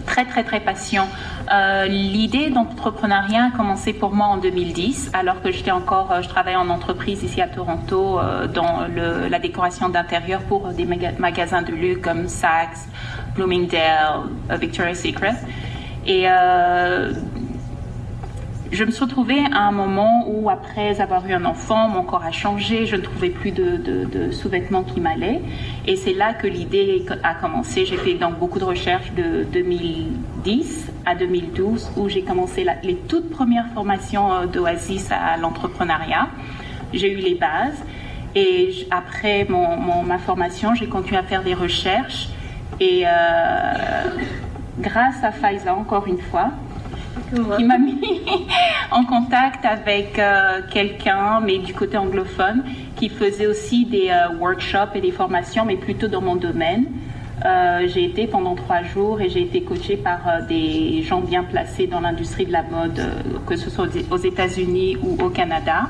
[0.06, 1.08] très, très, très patient.
[1.51, 6.29] Euh, L'idée d'entrepreneuriat a commencé pour moi en 2010, alors que j'étais encore, euh, je
[6.29, 8.88] travaillais en entreprise ici à Toronto euh, dans
[9.29, 12.77] la décoration d'intérieur pour des magasins de luxe comme Saks,
[13.36, 14.23] Bloomingdale,
[14.60, 15.36] Victoria's Secret.
[16.06, 16.25] Et
[18.73, 22.23] je me suis retrouvée à un moment où, après avoir eu un enfant, mon corps
[22.23, 25.41] a changé, je ne trouvais plus de, sous-vêtements qui m'allaient.
[25.86, 27.86] Et c'est là que l'idée a commencé.
[27.86, 33.29] J'ai fait donc beaucoup de recherches de 2010 à 2012, où j'ai commencé les toutes
[33.29, 36.29] premières formations d'Oasis à l'entrepreneuriat.
[36.93, 37.83] J'ai eu les bases.
[38.36, 42.29] Et après mon, ma formation, j'ai continué à faire des recherches.
[42.79, 43.09] Et euh,
[44.79, 46.49] grâce à Faiza, encore une fois,
[47.57, 47.99] qui m'a mis
[48.91, 52.63] en contact avec euh, quelqu'un, mais du côté anglophone,
[52.95, 56.85] qui faisait aussi des euh, workshops et des formations, mais plutôt dans mon domaine.
[57.45, 61.87] Euh, j'ai été pendant trois jours et j'ai été coachée par des gens bien placés
[61.87, 63.01] dans l'industrie de la mode,
[63.45, 65.89] que ce soit aux États-Unis ou au Canada.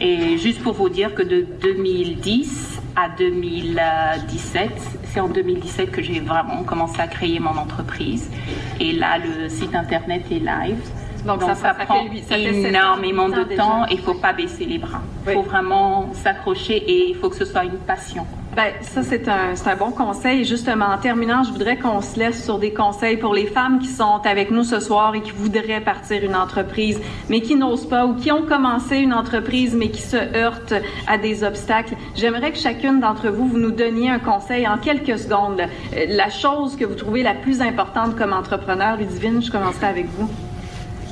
[0.00, 6.20] Et juste pour vous dire que de 2010 à 2017, c'est en 2017 que j'ai
[6.20, 8.30] vraiment commencé à créer mon entreprise.
[8.78, 10.78] Et là, le site internet est live.
[11.24, 14.14] Donc, Donc ça, ça, ça, prend fait, ça énormément de temps et il ne faut
[14.14, 15.02] pas baisser les bras.
[15.24, 15.34] Il oui.
[15.34, 18.26] faut vraiment s'accrocher et il faut que ce soit une passion.
[18.56, 20.44] Ben, ça, c'est un, un bon conseil.
[20.44, 23.86] Justement, en terminant, je voudrais qu'on se laisse sur des conseils pour les femmes qui
[23.86, 28.06] sont avec nous ce soir et qui voudraient partir une entreprise, mais qui n'osent pas
[28.06, 30.74] ou qui ont commencé une entreprise, mais qui se heurtent
[31.06, 31.94] à des obstacles.
[32.16, 35.62] J'aimerais que chacune d'entre vous, vous nous donniez un conseil en quelques secondes.
[36.08, 40.28] La chose que vous trouvez la plus importante comme entrepreneur, Ludivine, je commencerai avec vous.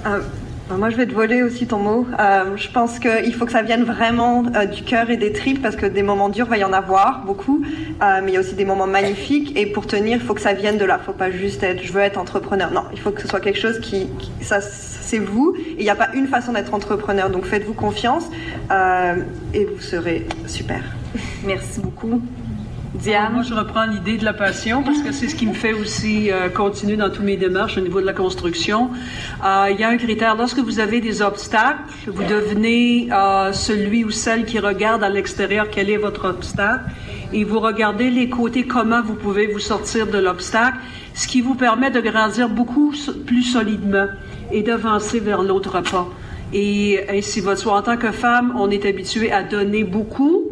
[0.07, 0.21] Euh,
[0.77, 2.07] moi, je vais te voler aussi ton mot.
[2.19, 5.63] Euh, je pense qu'il faut que ça vienne vraiment euh, du cœur et des tripes
[5.63, 7.65] parce que des moments durs, va y en avoir beaucoup,
[8.03, 9.57] euh, mais il y a aussi des moments magnifiques.
[9.57, 10.99] Et pour tenir, il faut que ça vienne de là.
[11.01, 12.71] Il faut pas juste être, je veux être entrepreneur.
[12.71, 15.57] Non, il faut que ce soit quelque chose qui, qui ça, c'est vous.
[15.79, 17.31] Il n'y a pas une façon d'être entrepreneur.
[17.31, 18.25] Donc faites-vous confiance
[19.55, 20.83] et vous serez super.
[21.45, 22.21] Merci beaucoup.
[22.99, 23.33] Diane?
[23.33, 26.33] Moi, je reprends l'idée de la passion parce que c'est ce qui me fait aussi
[26.33, 28.91] euh, continuer dans toutes mes démarches au niveau de la construction.
[29.45, 30.35] Euh, il y a un critère.
[30.35, 35.69] Lorsque vous avez des obstacles, vous devenez euh, celui ou celle qui regarde à l'extérieur
[35.71, 36.91] quel est votre obstacle
[37.33, 40.79] et vous regardez les côtés, comment vous pouvez vous sortir de l'obstacle,
[41.15, 42.93] ce qui vous permet de grandir beaucoup
[43.27, 44.07] plus solidement
[44.51, 46.09] et d'avancer vers l'autre pas.
[46.53, 47.77] Et ainsi votre soi.
[47.77, 50.48] En tant que femme, on est habitué à donner beaucoup,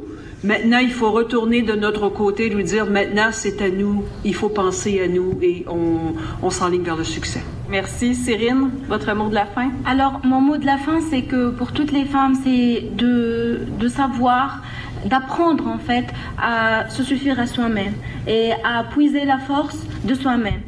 [0.47, 4.49] Maintenant, il faut retourner de notre côté, lui dire maintenant c'est à nous, il faut
[4.49, 7.43] penser à nous et on, on s'enligne vers le succès.
[7.69, 8.15] Merci.
[8.15, 9.71] Cyrine, votre mot de la fin?
[9.85, 13.89] Alors, mon mot de la fin, c'est que pour toutes les femmes, c'est de, de
[13.89, 14.63] savoir
[15.05, 16.07] d'apprendre en fait
[16.39, 17.95] à se suffire à soi-même
[18.29, 20.61] et à puiser la force de soi-même.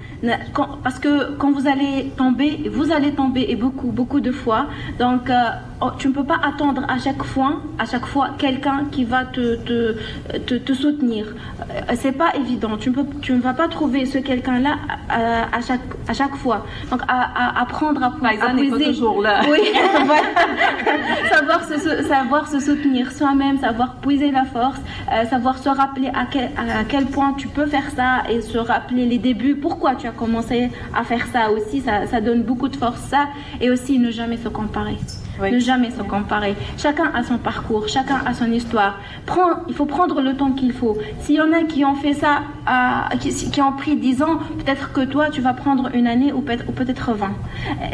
[0.82, 4.66] Parce que quand vous allez tomber, vous allez tomber et beaucoup, beaucoup de fois.
[4.98, 5.50] Donc, euh,
[5.98, 9.56] tu ne peux pas attendre à chaque fois, à chaque fois, quelqu'un qui va te,
[9.56, 9.96] te,
[10.38, 11.26] te, te soutenir.
[11.70, 12.76] Euh, c'est pas évident.
[12.76, 14.76] Tu, peux, tu ne vas pas trouver ce quelqu'un-là
[15.08, 16.66] à, à, chaque, à chaque fois.
[16.90, 18.10] Donc, à, à apprendre à, à.
[18.38, 19.42] Pas toujours là.
[19.48, 19.58] Oui,
[21.32, 24.80] savoir, se, savoir se soutenir soi-même, savoir puiser la force,
[25.12, 28.58] euh, savoir se rappeler à quel, à quel point tu peux faire ça et se
[28.58, 32.68] rappeler les débuts, pourquoi tu as commencé à faire ça aussi, ça, ça donne beaucoup
[32.68, 33.28] de force ça,
[33.60, 34.96] et aussi ne jamais se comparer.
[35.40, 35.52] Oui.
[35.52, 36.56] Ne jamais se comparer.
[36.76, 38.98] Chacun a son parcours, chacun a son histoire.
[39.24, 40.98] Prends, il faut prendre le temps qu'il faut.
[41.20, 44.38] S'il y en a qui ont fait ça, à, qui, qui, ont pris 10 ans,
[44.58, 47.30] peut-être que toi, tu vas prendre une année ou peut-être, peut-être 20.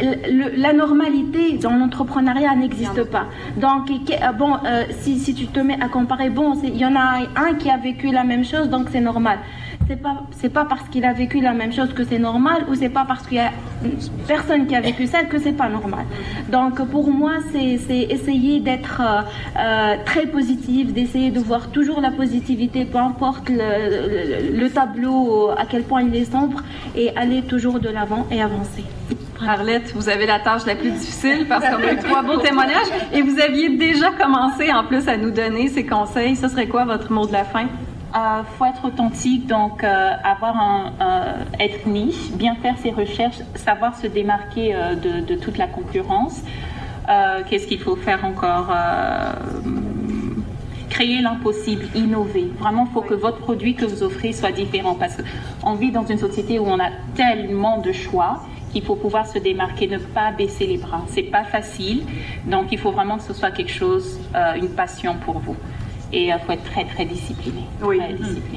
[0.01, 3.25] Le, la normalité dans l'entrepreneuriat n'existe pas.
[3.57, 3.91] Donc,
[4.39, 7.53] bon, euh, si, si tu te mets à comparer, bon, il y en a un
[7.53, 9.37] qui a vécu la même chose, donc c'est normal.
[9.87, 12.75] C'est pas c'est pas parce qu'il a vécu la même chose que c'est normal ou
[12.75, 13.51] c'est pas parce qu'il y a
[14.27, 16.05] personne qui a vécu ça que c'est pas normal.
[16.49, 19.21] Donc pour moi c'est c'est essayer d'être euh,
[19.59, 25.65] euh, très positif, d'essayer de voir toujours la positivité, peu importe le, le, tableau à
[25.69, 26.63] quel point il est sombre
[26.95, 28.83] et aller toujours de l'avant et avancer.
[29.47, 32.87] Arlette, vous avez la tâche la plus difficile parce qu'on a eu trois beaux témoignages
[33.13, 36.35] et vous aviez déjà commencé en plus à nous donner ces conseils.
[36.35, 37.67] Ce serait quoi votre mot de la fin?
[38.15, 40.93] Euh, faut être authentique, donc euh, avoir un,
[41.59, 46.41] être niche, bien faire ses recherches, savoir se démarquer euh, de, de, toute la concurrence.
[47.09, 48.73] Euh, qu'est-ce qu'il faut faire encore
[50.89, 52.49] Créer l'impossible, innover.
[52.57, 55.17] Vraiment, il faut que votre produit que vous offrez soit différent parce
[55.61, 59.37] qu'on vit dans une société où on a tellement de choix qu'il faut pouvoir se
[59.39, 61.01] démarquer, ne pas baisser les bras.
[61.07, 62.03] C'est pas facile,
[62.45, 64.19] donc il faut vraiment que ce soit quelque chose,
[64.55, 65.57] une passion pour vous
[66.15, 67.65] et il faut être très, très discipliné.
[67.83, 67.99] Oui.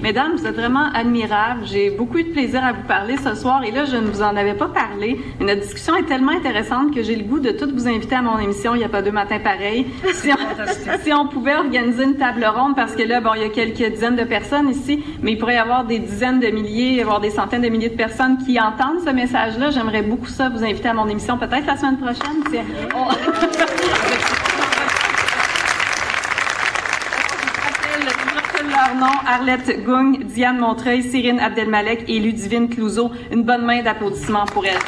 [0.00, 1.66] Mesdames, vous êtes vraiment admirables.
[1.66, 4.22] J'ai beaucoup eu de plaisir à vous parler ce soir et là, je ne vous
[4.22, 5.20] en avais pas parlé.
[5.40, 8.22] Mais notre discussion est tellement intéressante que j'ai le goût de toutes vous inviter à
[8.22, 8.76] mon émission.
[8.76, 9.86] Il n'y a pas deux matins pareils.
[10.18, 13.44] Si on, si on, pouvait organiser une table ronde parce que là, bon, il y
[13.44, 17.02] a quelques dizaines de personnes ici, mais il pourrait y avoir des dizaines de milliers,
[17.04, 19.70] voire des centaines de milliers de personnes qui entendent ce message-là.
[19.70, 22.42] J'aimerais beaucoup ça vous inviter à mon émission peut-être la semaine prochaine.
[28.94, 33.10] nom, Arlette Gung, Diane Montreuil, Cyrine Abdelmalek et Ludivine Clouseau.
[33.32, 34.78] Une bonne main d'applaudissements pour elles.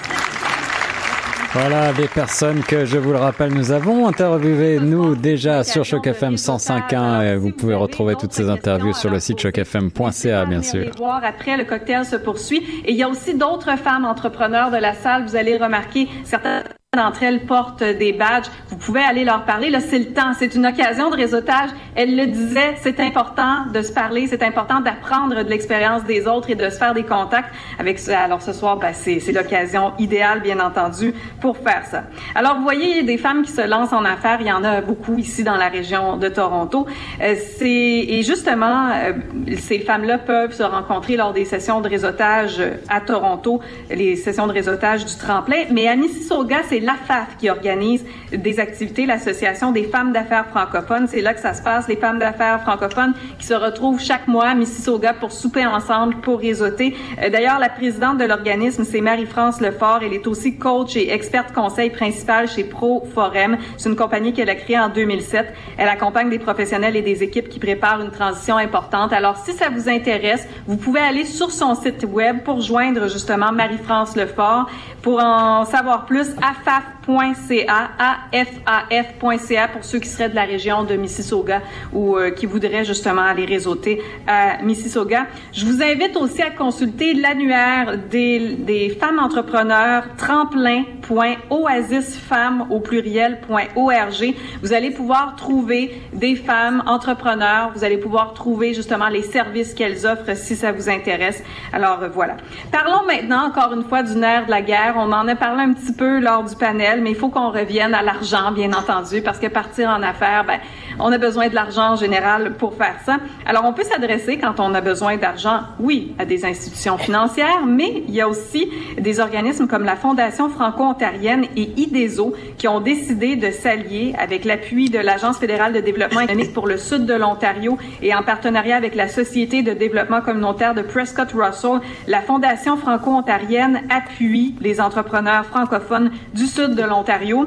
[1.52, 6.06] Voilà des personnes que, je vous le rappelle, nous avons interviewées, nous, déjà sur Choc
[6.06, 7.34] FM 105.1.
[7.34, 10.92] Vous pouvez retrouver toutes ces interviews sur le site chocfm.ca, bien sûr.
[11.24, 12.62] Après, le cocktail se poursuit.
[12.84, 15.24] Et il y a aussi d'autres femmes entrepreneurs de la salle.
[15.24, 16.62] Vous allez remarquer certaines
[16.96, 18.46] d'entre elles portent des badges.
[18.68, 19.70] Vous pouvez aller leur parler.
[19.70, 20.32] Là, c'est le temps.
[20.36, 21.70] C'est une occasion de réseautage.
[21.94, 24.26] Elle le disait, c'est important de se parler.
[24.26, 27.54] C'est important d'apprendre de l'expérience des autres et de se faire des contacts.
[27.78, 32.02] Avec alors ce soir, ben, c'est, c'est l'occasion idéale, bien entendu, pour faire ça.
[32.34, 34.38] Alors, vous voyez, il y a des femmes qui se lancent en affaires.
[34.40, 36.88] Il y en a beaucoup ici dans la région de Toronto.
[37.22, 39.12] Euh, c'est et justement, euh,
[39.60, 43.60] ces femmes-là peuvent se rencontrer lors des sessions de réseautage à Toronto,
[43.90, 45.66] les sessions de réseautage du tremplin.
[45.70, 51.06] Mais à Mississauga, c'est l'AFAF qui organise des activités, l'Association des femmes d'affaires francophones.
[51.08, 54.48] C'est là que ça se passe, les femmes d'affaires francophones qui se retrouvent chaque mois
[54.48, 56.96] à Mississauga pour souper ensemble, pour réseauter.
[57.22, 60.00] Euh, d'ailleurs, la présidente de l'organisme, c'est Marie-France Lefort.
[60.02, 63.56] Elle est aussi coach et experte conseil principale chez Pro Forum.
[63.76, 65.52] C'est une compagnie qu'elle a créée en 2007.
[65.78, 69.12] Elle accompagne des professionnels et des équipes qui préparent une transition importante.
[69.12, 73.52] Alors, si ça vous intéresse, vous pouvez aller sur son site web pour joindre justement
[73.52, 74.70] Marie-France Lefort.
[75.02, 76.28] Pour en savoir plus,
[76.70, 76.99] Catar.
[77.18, 77.90] afaf.ca,
[78.32, 83.22] afaf.ca pour ceux qui seraient de la région de Mississauga ou euh, qui voudraient justement
[83.22, 85.26] aller réseauter à Mississauga.
[85.52, 94.34] Je vous invite aussi à consulter l'annuaire des, femmes entrepreneurs tremplin.oasisfemmes au pluriel.org.
[94.62, 100.06] Vous allez pouvoir trouver des femmes entrepreneurs, vous allez pouvoir trouver justement les services qu'elles
[100.06, 101.42] offrent si ça vous intéresse.
[101.72, 102.36] Alors voilà.
[102.70, 105.72] Parlons maintenant encore une fois du nerf de la guerre on en a parlé un
[105.72, 109.38] petit peu lors du panel, mais il faut qu'on revienne à l'argent, bien entendu, parce
[109.38, 110.60] que partir en affaires, ben,
[111.02, 113.18] on a besoin de l'argent en général pour faire ça.
[113.46, 118.02] Alors, on peut s'adresser quand on a besoin d'argent, oui, à des institutions financières, mais
[118.06, 123.36] il y a aussi des organismes comme la Fondation franco-ontarienne et IDESO qui ont décidé
[123.36, 127.78] de s'allier avec l'appui de l'Agence fédérale de développement économique pour le sud de l'Ontario
[128.02, 131.80] et en partenariat avec la Société de développement communautaire de Prescott Russell.
[132.06, 137.46] La Fondation franco-ontarienne appuie les entrepreneurs francophones du sud de l'Ontario.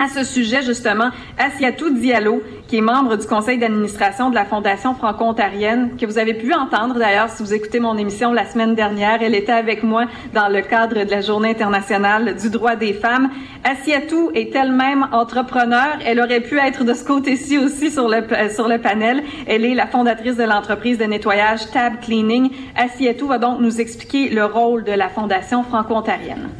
[0.00, 4.94] À ce sujet, justement, Asiatou Diallo, qui est membre du conseil d'administration de la Fondation
[4.94, 9.20] franco-ontarienne, que vous avez pu entendre d'ailleurs si vous écoutez mon émission la semaine dernière.
[9.22, 13.30] Elle était avec moi dans le cadre de la Journée internationale du droit des femmes.
[13.64, 15.98] Asiatou est elle-même entrepreneur.
[16.06, 18.22] Elle aurait pu être de ce côté-ci aussi sur le,
[18.54, 19.24] sur le panel.
[19.48, 22.52] Elle est la fondatrice de l'entreprise de nettoyage Tab Cleaning.
[22.76, 26.50] Asiatou va donc nous expliquer le rôle de la Fondation franco-ontarienne.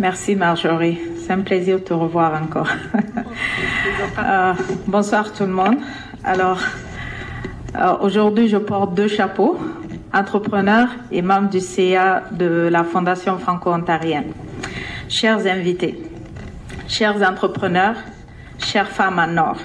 [0.00, 0.98] Merci Marjorie.
[1.18, 2.70] C'est un plaisir de te revoir encore.
[4.18, 4.54] euh,
[4.86, 5.76] bonsoir tout le monde.
[6.24, 6.58] Alors,
[7.76, 9.58] euh, aujourd'hui, je porte deux chapeaux,
[10.14, 14.32] entrepreneur et membre du CA de la Fondation franco-ontarienne.
[15.06, 16.02] Chers invités,
[16.88, 17.96] chers entrepreneurs,
[18.58, 19.58] chères femmes en Nord,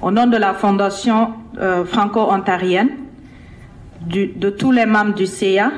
[0.00, 2.88] au nom de la Fondation euh, franco-ontarienne,
[4.06, 5.70] de tous les membres du CA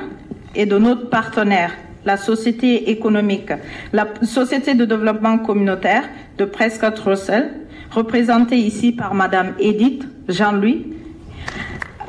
[0.55, 1.71] et de notre partenaire,
[2.05, 3.51] la Société économique,
[3.91, 6.03] la Société de développement communautaire
[6.37, 7.51] de Prescott Russell,
[7.91, 10.93] représentée ici par Madame Edith Jean-Louis.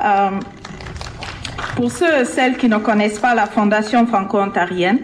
[0.03, 0.29] Euh,
[1.75, 4.99] pour ceux et celles qui ne connaissent pas la Fondation franco-ontarienne,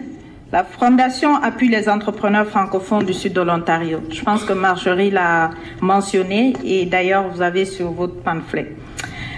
[0.52, 4.00] la Fondation appuie les entrepreneurs francophones du sud de l'Ontario.
[4.10, 8.76] Je pense que Marjorie l'a mentionné et d'ailleurs vous avez sur votre pamphlet.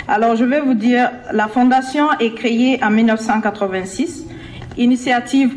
[0.08, 4.26] Alors je vais vous dire, la Fondation est créée en 1986,
[4.76, 5.56] initiative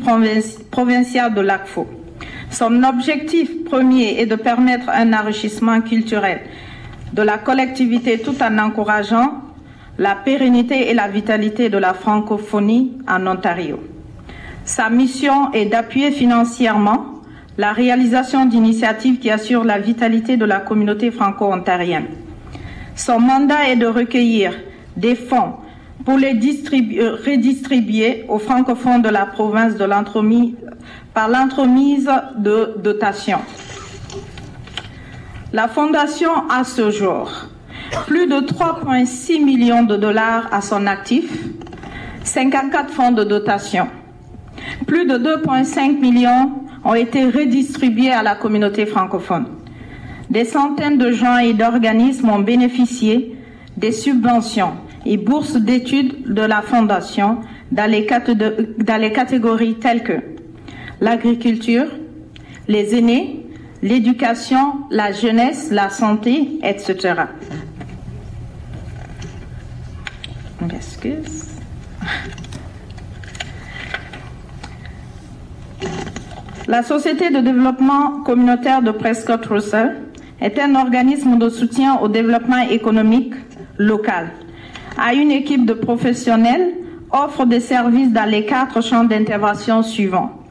[0.70, 1.86] provinciale de l'ACFO.
[2.50, 6.40] Son objectif premier est de permettre un enrichissement culturel
[7.12, 9.42] de la collectivité tout en encourageant
[9.98, 13.80] la pérennité et la vitalité de la francophonie en Ontario.
[14.64, 17.06] Sa mission est d'appuyer financièrement
[17.58, 22.06] la réalisation d'initiatives qui assurent la vitalité de la communauté franco-ontarienne.
[22.94, 24.52] Son mandat est de recueillir
[24.96, 25.54] des fonds
[26.04, 29.74] pour les euh, redistribuer aux francophones de la province
[31.14, 33.40] par l'entremise de dotations.
[35.52, 37.48] La Fondation a ce jour
[38.06, 41.24] plus de 3,6 millions de dollars à son actif,
[42.22, 43.88] 54 fonds de dotation,
[44.86, 46.52] plus de 2,5 millions
[46.84, 49.46] ont été redistribués à la communauté francophone.
[50.30, 53.36] Des centaines de gens et d'organismes ont bénéficié
[53.76, 54.74] des subventions
[55.06, 57.38] et bourses d'études de la Fondation
[57.72, 60.20] dans les, catégories telles que
[61.00, 61.86] l'agriculture,
[62.68, 63.46] les aînés,
[63.82, 67.14] l'éducation, la jeunesse, la santé, etc.
[76.68, 79.96] La Société de développement communautaire de Prescott Russell
[80.40, 83.34] est un organisme de soutien au développement économique
[83.78, 84.30] local.
[85.02, 86.74] A une équipe de professionnels,
[87.10, 90.42] offre des services dans les quatre champs d'intervention suivants.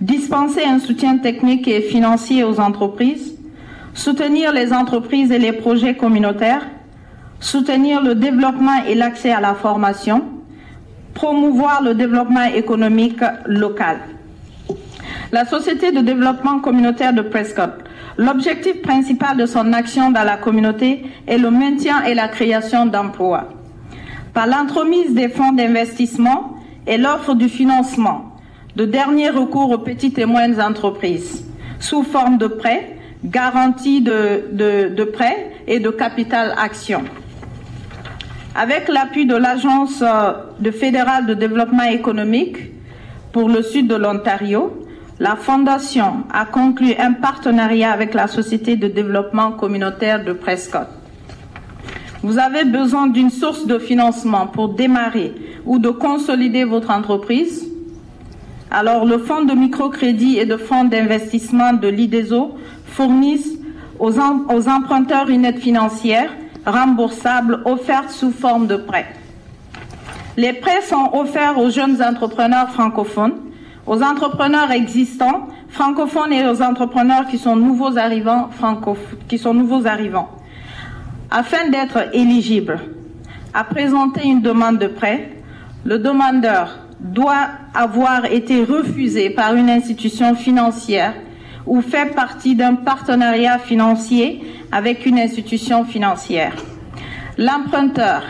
[0.00, 3.36] Dispenser un soutien technique et financier aux entreprises,
[3.92, 6.64] soutenir les entreprises et les projets communautaires,
[7.40, 10.22] soutenir le développement et l'accès à la formation,
[11.12, 13.98] promouvoir le développement économique local.
[15.32, 17.72] La Société de développement communautaire de Prescott,
[18.16, 23.48] l'objectif principal de son action dans la communauté est le maintien et la création d'emplois.
[24.34, 26.56] Par l'entremise des fonds d'investissement
[26.86, 28.36] et l'offre du financement,
[28.76, 31.44] de dernier recours aux petites et moyennes entreprises,
[31.80, 37.02] sous forme de prêts, garantie de, prêts et de capital action.
[38.54, 42.56] Avec l'appui de l'Agence euh, fédérale de développement économique
[43.32, 44.86] pour le sud de l'Ontario,
[45.20, 50.88] la Fondation a conclu un partenariat avec la Société de développement communautaire de Prescott.
[52.22, 57.66] Vous avez besoin d'une source de financement pour démarrer ou de consolider votre entreprise.
[58.70, 63.58] Alors, le fonds de microcrédit et de fonds d'investissement de l'IDESO fournissent
[63.98, 66.30] aux, emprunteurs une aide financière
[66.66, 69.06] remboursable offerte sous forme de prêt.
[70.36, 73.34] Les prêts sont offerts aux jeunes entrepreneurs francophones
[73.86, 78.50] aux entrepreneurs existants francophones et aux entrepreneurs qui sont nouveaux arrivants
[79.26, 80.28] qui sont nouveaux arrivants.
[81.30, 82.80] Afin d'être éligible
[83.54, 85.30] à présenter une demande de prêt,
[85.84, 91.14] le demandeur doit avoir été refusé par une institution financière
[91.66, 96.52] ou fait partie d'un partenariat financier avec une institution financière.
[97.38, 98.24] L'emprunteur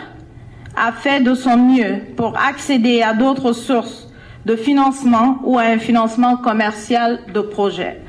[0.77, 4.09] a fait de son mieux pour accéder à d'autres sources
[4.45, 7.99] de financement ou à un financement commercial de projet.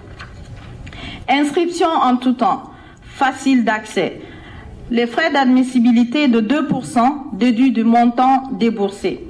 [1.29, 2.71] Inscription en tout temps,
[3.03, 4.21] facile d'accès.
[4.91, 7.01] Les frais d'admissibilité de 2%
[7.33, 9.25] déduits du montant déboursé.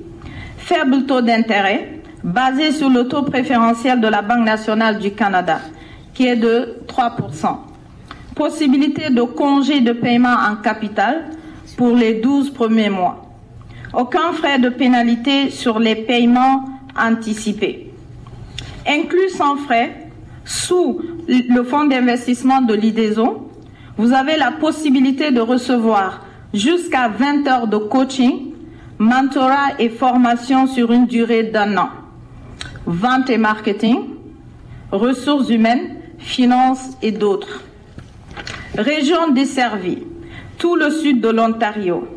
[0.57, 5.61] Faible taux d'intérêt, basé sur le taux préférentiel de la Banque nationale du Canada,
[6.15, 7.57] qui est de 3%.
[8.35, 11.27] Possibilité de congé de paiement en capital
[11.77, 13.27] pour les 12 premiers mois.
[13.93, 16.65] Aucun frais de pénalité sur les paiements
[16.99, 17.91] anticipé.
[18.87, 20.09] Inclus sans frais,
[20.45, 23.52] sous le fonds d'investissement de l'IDESO,
[23.99, 26.25] vous avez la possibilité de recevoir
[26.55, 28.53] jusqu'à 20 heures de coaching,
[28.99, 31.89] mentorat et formation sur une durée d'un an.
[32.87, 33.99] Vente et marketing,
[34.91, 37.63] ressources humaines, finances et d'autres.
[38.77, 39.99] Région desservie,
[40.59, 42.09] tout le sud de l'Ontario,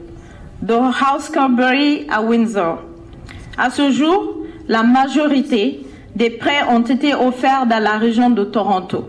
[0.62, 2.82] de Hawkesbury à Windsor.
[3.58, 5.82] À ce jour, la majorité
[6.16, 9.06] des prêts ont été offerts dans la région de Toronto.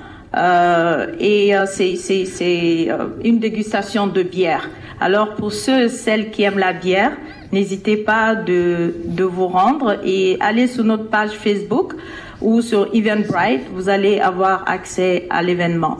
[1.20, 2.88] et c'est
[3.22, 4.68] une dégustation de bière.
[5.00, 7.12] Alors pour ceux et celles qui aiment la bière,
[7.54, 11.94] n'hésitez pas de de vous rendre et allez sur notre page Facebook
[12.40, 15.96] ou sur Eventbrite, vous allez avoir accès à l'événement.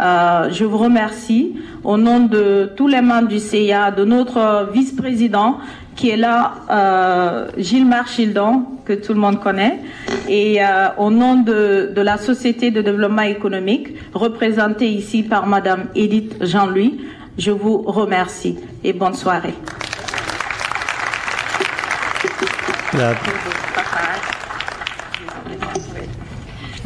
[0.00, 5.58] Euh, je vous remercie au nom de tous les membres du CIA, de notre vice-président
[5.94, 9.78] qui est là, euh, Gilles Marchildon, que tout le monde connaît,
[10.28, 15.84] et euh, au nom de, de, la Société de développement économique, représentée ici par Madame
[15.94, 17.00] Edith Jean-Louis,
[17.38, 19.54] je vous remercie et bonne soirée.
[22.96, 23.45] Yeah.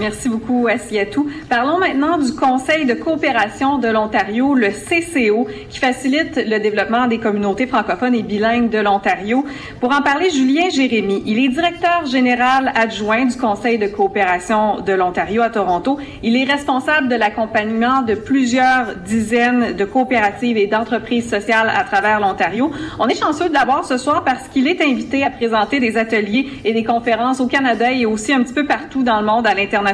[0.01, 1.28] Merci beaucoup, Asiatou.
[1.51, 7.18] Parlons maintenant du Conseil de coopération de l'Ontario, le CCO, qui facilite le développement des
[7.18, 9.44] communautés francophones et bilingues de l'Ontario.
[9.78, 11.22] Pour en parler, Julien Jérémy.
[11.26, 15.98] Il est directeur général adjoint du Conseil de coopération de l'Ontario à Toronto.
[16.22, 22.20] Il est responsable de l'accompagnement de plusieurs dizaines de coopératives et d'entreprises sociales à travers
[22.20, 22.70] l'Ontario.
[22.98, 26.72] On est chanceux d'avoir ce soir parce qu'il est invité à présenter des ateliers et
[26.72, 29.89] des conférences au Canada et aussi un petit peu partout dans le monde à l'international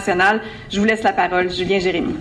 [0.70, 2.14] je vous laisse la parole, Julien Jérémy.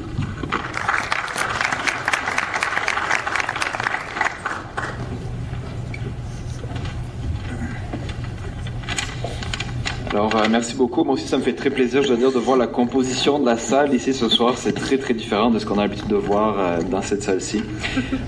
[10.15, 11.03] Alors, euh, merci beaucoup.
[11.03, 13.45] Moi aussi, ça me fait très plaisir, je dois dire, de voir la composition de
[13.45, 14.57] la salle ici ce soir.
[14.57, 17.61] C'est très, très différent de ce qu'on a l'habitude de voir euh, dans cette salle-ci.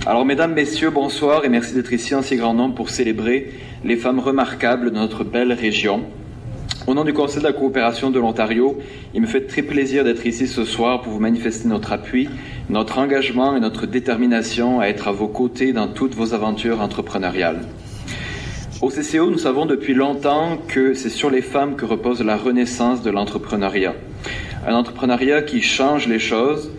[0.05, 3.53] Alors, mesdames, messieurs, bonsoir et merci d'être ici en si grand nombre pour célébrer
[3.85, 6.03] les femmes remarquables de notre belle région.
[6.87, 8.77] Au nom du Conseil de la coopération de l'Ontario,
[9.13, 12.29] il me fait très plaisir d'être ici ce soir pour vous manifester notre appui,
[12.69, 17.59] notre engagement et notre détermination à être à vos côtés dans toutes vos aventures entrepreneuriales.
[18.81, 23.01] Au CCO, nous savons depuis longtemps que c'est sur les femmes que repose la renaissance
[23.03, 23.93] de l'entrepreneuriat.
[24.65, 26.71] Un entrepreneuriat qui change les choses,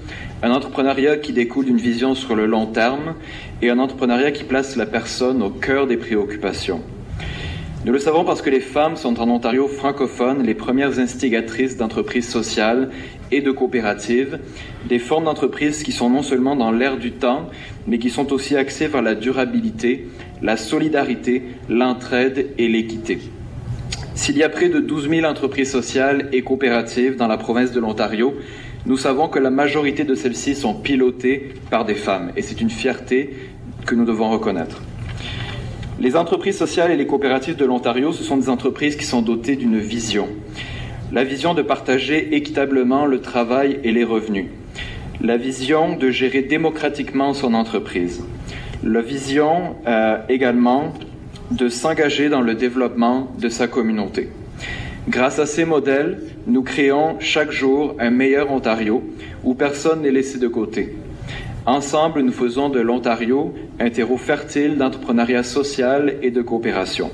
[0.43, 3.15] un entrepreneuriat qui découle d'une vision sur le long terme
[3.61, 6.81] et un entrepreneuriat qui place la personne au cœur des préoccupations.
[7.85, 12.29] Nous le savons parce que les femmes sont en Ontario francophone les premières instigatrices d'entreprises
[12.29, 12.91] sociales
[13.31, 14.41] et de coopératives,
[14.89, 17.49] des formes d'entreprises qui sont non seulement dans l'air du temps,
[17.87, 20.09] mais qui sont aussi axées vers la durabilité,
[20.43, 23.21] la solidarité, l'entraide et l'équité.
[24.17, 27.79] S'il y a près de 12 000 entreprises sociales et coopératives dans la province de
[27.79, 28.35] l'Ontario,
[28.87, 32.71] nous savons que la majorité de celles-ci sont pilotées par des femmes, et c'est une
[32.71, 33.37] fierté
[33.87, 34.83] que nous devons reconnaître.
[36.01, 39.57] Les entreprises sociales et les coopératives de l'Ontario, ce sont des entreprises qui sont dotées
[39.57, 40.29] d'une vision.
[41.13, 44.47] La vision de partager équitablement le travail et les revenus.
[45.21, 48.23] La vision de gérer démocratiquement son entreprise.
[48.85, 50.95] La vision euh, également
[51.51, 54.29] de s'engager dans le développement de sa communauté.
[55.09, 59.03] Grâce à ces modèles, nous créons chaque jour un meilleur Ontario
[59.43, 60.95] où personne n'est laissé de côté.
[61.69, 67.11] Ensemble, nous faisons de l'Ontario un terreau fertile d'entrepreneuriat social et de coopération.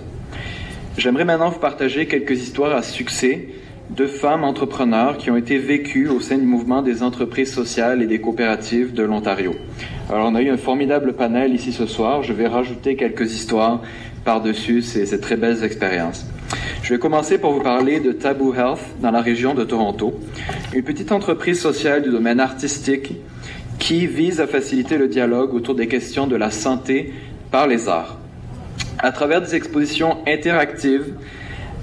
[0.97, 3.49] J'aimerais maintenant vous partager quelques histoires à succès
[3.91, 8.07] de femmes entrepreneurs qui ont été vécues au sein du mouvement des entreprises sociales et
[8.07, 9.57] des coopératives de l'Ontario.
[10.09, 12.23] Alors on a eu un formidable panel ici ce soir.
[12.23, 13.83] Je vais rajouter quelques histoires
[14.25, 16.27] par-dessus ces, ces très belles expériences.
[16.85, 20.15] Je vais commencer pour vous parler de Taboo Health dans la région de Toronto,
[20.73, 23.15] une petite entreprise sociale du domaine artistique
[23.79, 27.13] qui vise à faciliter le dialogue autour des questions de la santé
[27.51, 28.19] par les arts.
[28.99, 31.15] À travers des expositions interactives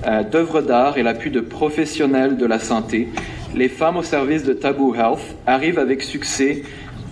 [0.06, 3.10] euh, d'œuvres d'art et l'appui de professionnels de la santé,
[3.56, 6.64] les femmes au service de Taboo Health arrivent avec succès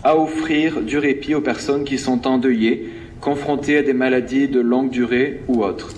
[0.04, 2.90] à offrir du répit aux personnes qui sont endeuillées,
[3.22, 5.94] confrontées à des maladies de longue durée ou autres.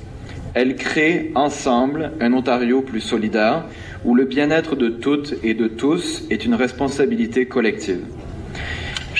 [0.54, 3.66] Elles créent ensemble un Ontario plus solidaire,
[4.04, 8.02] où le bien-être de toutes et de tous est une responsabilité collective.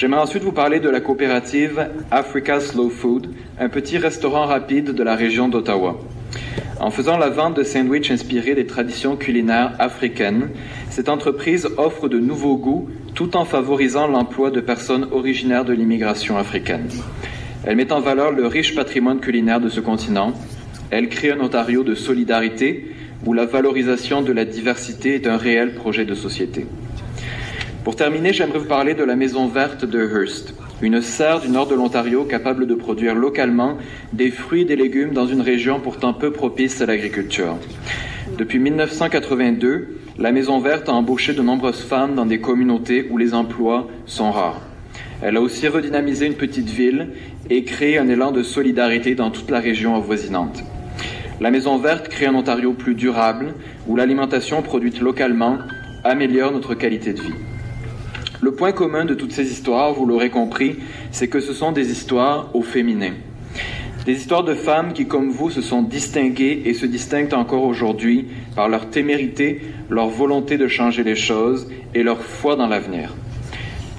[0.02, 3.28] J'aimerais ensuite vous parler de la coopérative Africa Slow Food,
[3.60, 6.00] un petit restaurant rapide de la région d'Ottawa.
[6.80, 10.50] En faisant la vente de sandwichs inspirés des traditions culinaires africaines,
[10.90, 16.36] cette entreprise offre de nouveaux goûts tout en favorisant l'emploi de personnes originaires de l'immigration
[16.36, 16.90] africaine.
[17.64, 20.34] Elle met en valeur le riche patrimoine culinaire de ce continent.
[20.90, 22.88] Elle crée un Ontario de solidarité
[23.24, 26.66] où la valorisation de la diversité est un réel projet de société.
[27.84, 30.54] Pour terminer, j'aimerais vous parler de la Maison verte de Hearst,
[30.84, 33.78] une serre du nord de l'Ontario capable de produire localement
[34.14, 37.58] des fruits et des légumes dans une région pourtant peu propice à l'agriculture.
[38.38, 43.34] Depuis 1982, la Maison verte a embauché de nombreuses femmes dans des communautés où les
[43.34, 44.62] emplois sont rares.
[45.24, 47.10] Elle a aussi redynamisé une petite ville
[47.50, 50.64] et créé un élan de solidarité dans toute la région avoisinante.
[51.40, 53.56] La Maison verte crée un Ontario plus durable,
[53.88, 55.58] où l'alimentation produite localement
[56.04, 57.34] améliore notre qualité de vie.
[58.42, 60.78] Le point commun de toutes ces histoires, vous l'aurez compris,
[61.12, 63.12] c'est que ce sont des histoires au féminin.
[64.08, 68.30] Des histoires de femmes qui, comme vous, se sont distinguées et se distinguent encore aujourd'hui
[68.56, 69.62] par leur témérité,
[69.92, 73.14] leur volonté de changer les choses et leur foi dans l'avenir.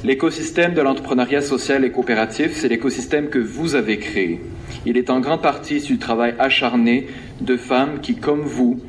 [0.03, 4.41] L'écosystème de l'entrepreneuriat social et coopératif, c'est l'écosystème que vous avez créé.
[4.85, 7.07] Il est en grande partie du travail acharné
[7.41, 8.81] de femmes qui, comme vous,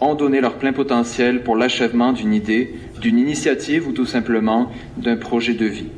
[0.00, 5.16] ont donné leur plein potentiel pour l'achèvement d'une idée, d'une initiative ou tout simplement d'un
[5.16, 5.88] projet de vie.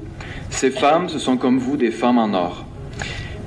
[0.50, 2.66] Ces femmes, ce sont comme vous des femmes en or.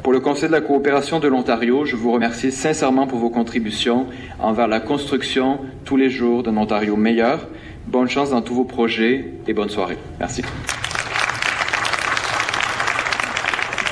[0.03, 4.05] Pour le Conseil de la coopération de l'Ontario, je vous remercie sincèrement pour vos contributions
[4.39, 7.49] envers la construction tous les jours d'un Ontario meilleur.
[7.88, 9.97] Bonne chance dans tous vos projets et bonne soirée.
[10.20, 10.43] Merci.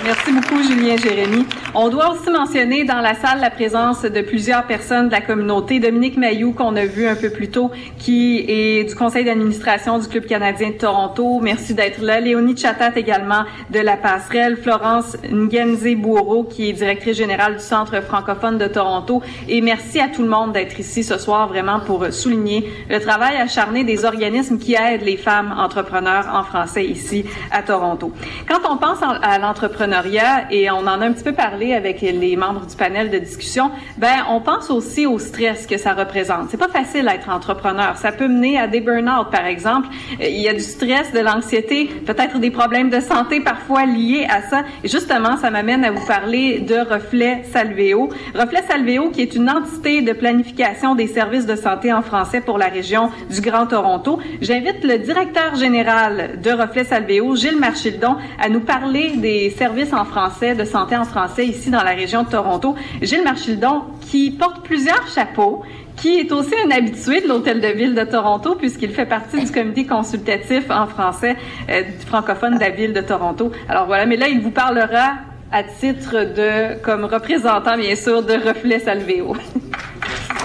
[0.05, 1.45] Merci beaucoup, Julien Jérémy.
[1.77, 5.81] On doit aussi mentionner dans la salle la présence de plusieurs personnes de la communauté.
[5.81, 10.07] Dominique Mayou, qu'on a vu un peu plus tôt, qui est du conseil d'administration du
[10.07, 11.41] Club canadien de Toronto.
[11.41, 12.21] Merci d'être là.
[12.21, 14.55] Léonie Chatat également de la passerelle.
[14.55, 19.21] Florence Ngenze Bourreau, qui est directrice générale du Centre francophone de Toronto.
[19.49, 23.35] Et merci à tout le monde d'être ici ce soir vraiment pour souligner le travail
[23.35, 28.13] acharné des organismes qui aident les femmes entrepreneurs en français ici à Toronto.
[28.47, 32.35] Quand on pense à l'entrepreneuriat, et on en a un petit peu parlé avec les
[32.35, 36.49] membres du panel de discussion, ben on pense aussi au stress que ça représente.
[36.49, 37.97] C'est pas facile d'être entrepreneur.
[37.97, 39.87] Ça peut mener à des burn-out, par exemple.
[40.19, 44.41] Il y a du stress, de l'anxiété, peut-être des problèmes de santé parfois liés à
[44.41, 44.63] ça.
[44.83, 48.09] Et justement, ça m'amène à vous parler de Reflet Salvéo.
[48.33, 52.57] Reflet Salvéo, qui est une entité de planification des services de santé en français pour
[52.57, 54.19] la région du Grand Toronto.
[54.41, 60.05] J'invite le directeur général de Reflet Salvéo, Gilles Marchildon, à nous parler des services en
[60.05, 62.75] français, de santé en français ici dans la région de Toronto.
[63.01, 65.63] Gilles Marchildon, qui porte plusieurs chapeaux,
[65.95, 69.51] qui est aussi un habitué de l'Hôtel de Ville de Toronto, puisqu'il fait partie du
[69.51, 71.35] comité consultatif en français
[71.69, 73.51] euh, francophone de la Ville de Toronto.
[73.69, 75.13] Alors voilà, mais là, il vous parlera
[75.51, 79.35] à titre de, comme représentant, bien sûr, de Reflet Salvéo.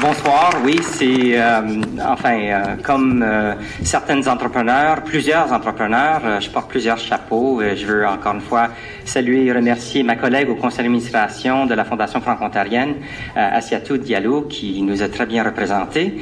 [0.00, 0.50] Bonsoir.
[0.62, 6.98] Oui, c'est euh, enfin euh, comme euh, certains entrepreneurs, plusieurs entrepreneurs, euh, je porte plusieurs
[6.98, 7.62] chapeaux.
[7.62, 8.68] Euh, je veux encore une fois
[9.06, 12.96] saluer et remercier ma collègue au conseil d'administration de la Fondation franco-ontarienne,
[13.34, 16.14] Asiatou Diallo, qui nous a très bien représentés.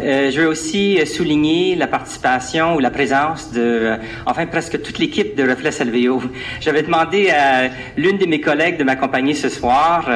[0.00, 3.92] je veux aussi souligner la participation ou la présence de,
[4.26, 6.22] enfin presque toute l'équipe de Reflet Salvéo.
[6.60, 10.10] J'avais demandé à l'une de mes collègues de m'accompagner ce soir,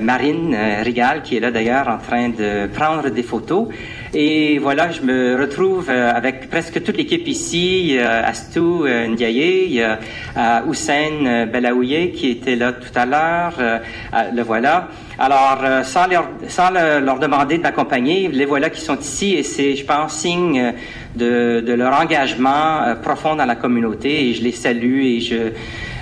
[0.00, 3.68] Marine Rigal, qui est là d'ailleurs en train de prendre des photos.
[4.16, 7.98] Et voilà, je me retrouve avec presque toute l'équipe ici.
[7.98, 13.54] Astou Ndiaye, il y a Hussein Belaouye qui était là tout à l'heure.
[14.32, 14.88] le voilà.
[15.18, 19.74] Alors, sans, leur, sans leur demander de m'accompagner, les voilà qui sont ici et c'est,
[19.74, 20.74] je pense, signe
[21.16, 25.36] de, de leur engagement profond dans la communauté et je les salue et je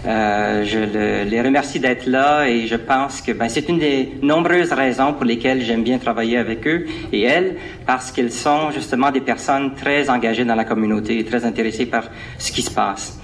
[0.04, 4.14] Euh, je le- les remercie d'être là et je pense que ben, c'est une des
[4.20, 7.54] nombreuses raisons pour lesquelles j'aime bien travailler avec eux et elles,
[7.86, 12.04] parce qu'ils sont justement des personnes très engagées dans la communauté et très intéressées par
[12.36, 13.20] ce qui se passe.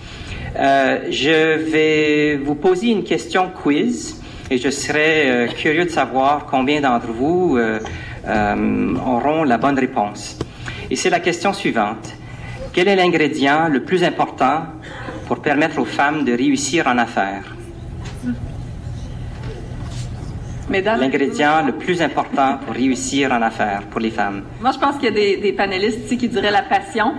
[0.56, 6.46] Euh, je vais vous poser une question quiz et je serais euh, curieux de savoir
[6.46, 7.58] combien d'entre vous
[8.26, 10.38] auront la bonne réponse.
[10.90, 12.14] Et c'est la question suivante.
[12.72, 14.62] Quel est l'ingrédient le plus important
[15.28, 17.54] pour permettre aux femmes de réussir en affaires?
[20.70, 24.42] L'ingrédient le plus important pour réussir en affaires pour les femmes.
[24.60, 27.14] moi, je pense qu'il y a des, des panélistes ici qui diraient la passion.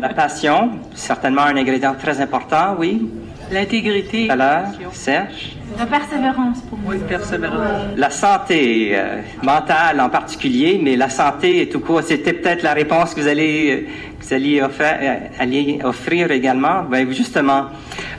[0.00, 3.10] La passion, certainement un ingrédient très important, oui.
[3.50, 4.26] L'intégrité.
[4.26, 5.56] L'heure, Serge.
[5.78, 6.94] La persévérance pour moi.
[6.94, 7.60] Oui, persévérance.
[7.96, 13.14] La santé euh, mentale en particulier, mais la santé tout court, c'était peut-être la réponse
[13.14, 13.86] que vous allez, euh,
[14.18, 16.82] que vous alliez offrir, euh, alliez offrir également.
[16.84, 17.66] Ben, justement,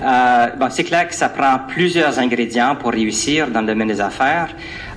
[0.01, 4.01] euh, bon, c'est clair que ça prend plusieurs ingrédients pour réussir dans le domaine des
[4.01, 4.49] affaires.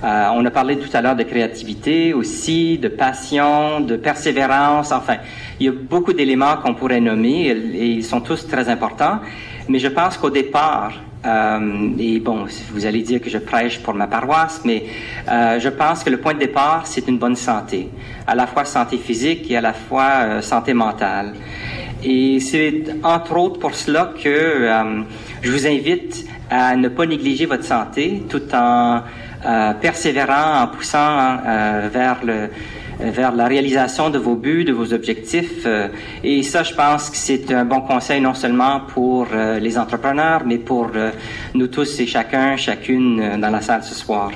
[0.03, 4.91] Euh, on a parlé tout à l'heure de créativité aussi, de passion, de persévérance.
[4.91, 5.17] Enfin,
[5.59, 9.19] il y a beaucoup d'éléments qu'on pourrait nommer et, et ils sont tous très importants.
[9.69, 10.93] Mais je pense qu'au départ,
[11.25, 14.83] euh, et bon, vous allez dire que je prêche pour ma paroisse, mais
[15.29, 17.89] euh, je pense que le point de départ, c'est une bonne santé,
[18.27, 21.33] à la fois santé physique et à la fois euh, santé mentale.
[22.03, 24.69] Et c'est entre autres pour cela que
[25.41, 29.03] je vous invite à ne pas négliger votre santé tout en
[29.79, 31.37] persévérant, en poussant
[31.93, 32.49] vers le
[32.99, 35.65] vers la réalisation de vos buts, de vos objectifs.
[35.65, 35.87] euh,
[36.23, 40.43] et ça, je pense que c'est un bon conseil non seulement pour euh, les entrepreneurs,
[40.45, 41.11] mais pour euh,
[41.53, 44.31] nous tous et chacun, chacune euh, dans la salle ce soir.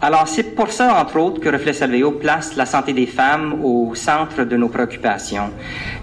[0.00, 3.94] Alors, c'est pour ça, entre autres, que Reflet Salveo place la santé des femmes au
[3.96, 5.50] centre de nos préoccupations.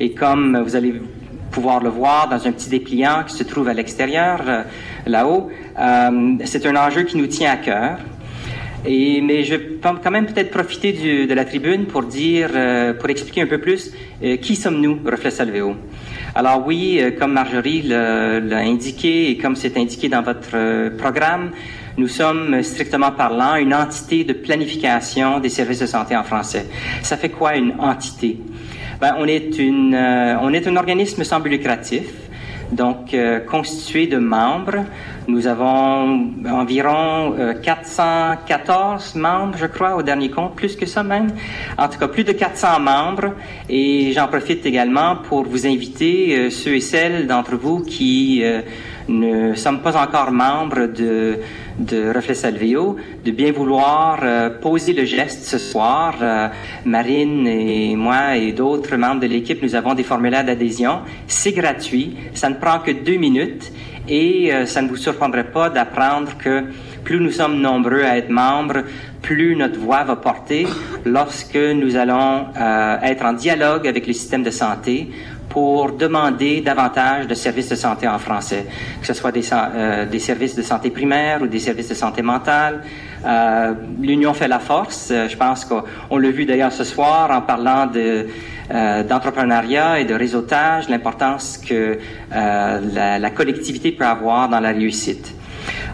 [0.02, 1.02] Et comme vous allez
[1.50, 4.64] pouvoir le voir dans un petit dépliant qui se trouve à l'extérieur, euh,
[5.06, 8.00] là-haut, euh, c'est un enjeu qui nous tient à cœur.
[8.88, 12.94] Et, mais je peux quand même peut-être profiter du- de la tribune pour dire, euh,
[12.94, 13.92] pour expliquer un peu plus
[14.24, 15.76] euh, qui sommes-nous, Reflet Salveo.
[16.36, 21.52] Alors oui, euh, comme Marjorie l'a indiqué et comme c'est indiqué dans votre euh, programme,
[21.98, 26.66] nous sommes strictement parlant une entité de planification des services de santé en français.
[27.02, 28.38] Ça fait quoi une entité?
[29.02, 32.04] Ben, on est une, euh, on est un organisme sans but lucratif
[32.72, 34.86] donc euh, constitué de membres.
[35.28, 41.30] Nous avons environ euh, 414 membres, je crois, au dernier compte, plus que ça même.
[41.78, 43.34] En tout cas, plus de 400 membres.
[43.68, 48.62] Et j'en profite également pour vous inviter, euh, ceux et celles d'entre vous qui euh,
[49.08, 51.40] ne sommes pas encore membres de,
[51.80, 56.16] de Reflet Salveo, de bien vouloir euh, poser le geste ce soir.
[56.22, 56.48] Euh,
[56.86, 61.00] Marine et moi et d'autres membres de l'équipe, nous avons des formulaires d'adhésion.
[61.28, 63.72] C'est gratuit, ça ne prend que deux minutes
[64.08, 66.66] et euh, ça ne vous surprendrait pas d'apprendre que
[67.04, 68.84] plus nous sommes nombreux à être membres,
[69.22, 70.66] plus notre voix va porter
[71.06, 72.48] lorsque nous allons
[73.04, 75.12] être en dialogue avec le système de santé
[75.56, 78.66] pour demander davantage de services de santé en français,
[79.00, 82.22] que ce soit des, euh, des services de santé primaire ou des services de santé
[82.22, 82.84] mentale.
[83.26, 85.12] Euh, L'union fait la force.
[85.12, 88.28] Euh, je pense qu'on l'a vu d'ailleurs ce soir en parlant de
[89.08, 92.00] d'entrepreneuriat et de réseautage, l'importance que
[92.32, 95.36] la, collectivité peut avoir dans la réussite.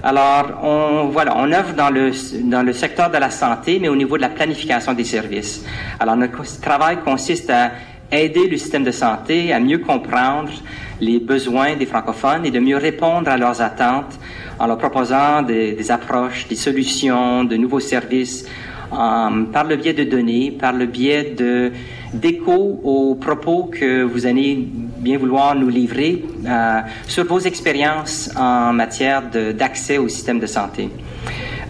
[0.01, 2.11] Alors, on, voilà, on œuvre dans le,
[2.43, 5.65] dans le secteur de la santé, mais au niveau de la planification des services.
[5.99, 7.71] Alors, notre travail consiste à
[8.11, 10.51] aider le système de santé à mieux comprendre
[10.99, 14.19] les besoins des francophones et de mieux répondre à leurs attentes
[14.59, 18.45] en leur proposant des, approches, des solutions, de nouveaux services,
[18.91, 21.71] euh, par le biais de données, par le biais de
[22.13, 28.73] d'échos aux propos que vous allez bien vouloir nous livrer euh, sur vos expériences en
[28.73, 30.89] matière d'accès au système de santé.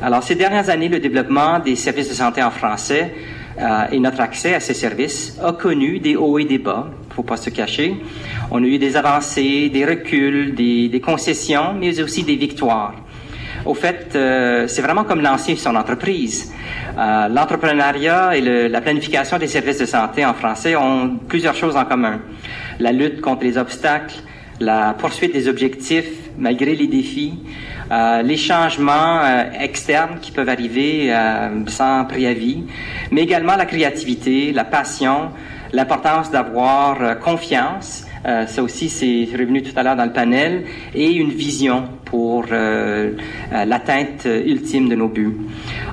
[0.02, 3.14] Alors, ces dernières années, le développement des services de santé en français
[3.62, 7.14] euh, et notre accès à ces services a connu des hauts et des bas, il
[7.14, 7.96] faut pas se cacher.
[8.50, 12.96] On a eu des avancées, des reculs, des, concessions, mais aussi des victoires.
[13.66, 16.52] Au fait, euh, c'est vraiment comme lancer son entreprise.
[16.98, 21.86] Euh, L'entrepreneuriat et la planification des services de santé en français ont plusieurs choses en
[21.86, 22.20] commun.
[22.80, 24.16] La lutte contre les obstacles,
[24.60, 27.34] la poursuite des objectifs malgré les défis,
[27.92, 32.64] euh, les changements euh, externes qui peuvent arriver euh, sans préavis,
[33.12, 35.32] mais également la créativité, la passion,
[35.74, 41.12] l'importance d'avoir euh, confiance, ça aussi c'est revenu tout à l'heure dans le panel, et
[41.12, 42.46] une vision pour
[43.52, 45.36] l'atteinte ultime de nos buts.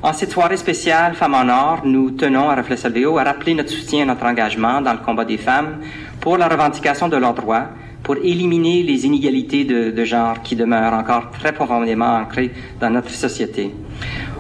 [0.02, 4.02] En cette soirée spéciale Femmes en Or, nous tenons à Reflet à rappeler notre soutien
[4.02, 5.78] et notre engagement dans le combat des femmes
[6.20, 7.68] pour la revendication de leurs droits,
[8.08, 12.50] pour éliminer les inégalités de, genre qui demeurent encore très profondément ancrées
[12.80, 13.70] dans notre société.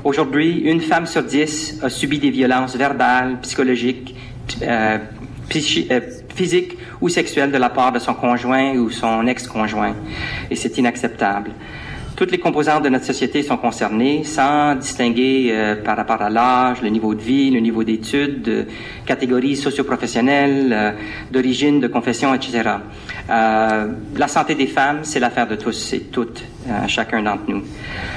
[0.04, 4.14] Aujourd'hui, une femme sur dix a subi des violences verbales, psychologiques,
[4.62, 4.96] euh,
[5.54, 6.00] euh,
[6.34, 9.96] physiques ou sexuelles de la part de son conjoint ou son ex-conjoint.
[10.50, 11.50] Et c'est inacceptable.
[12.18, 16.82] Toutes les composantes de notre société sont concernées, sans distinguer euh, par rapport à l'âge,
[16.82, 18.66] le niveau de vie, le niveau d'études, de
[19.06, 20.90] catégories socioprofessionnelles, euh,
[21.30, 22.70] d'origine, de confession, etc.
[23.30, 26.42] Euh, la santé des femmes, c'est l'affaire de tous et toutes,
[26.88, 27.62] chacun d'entre nous.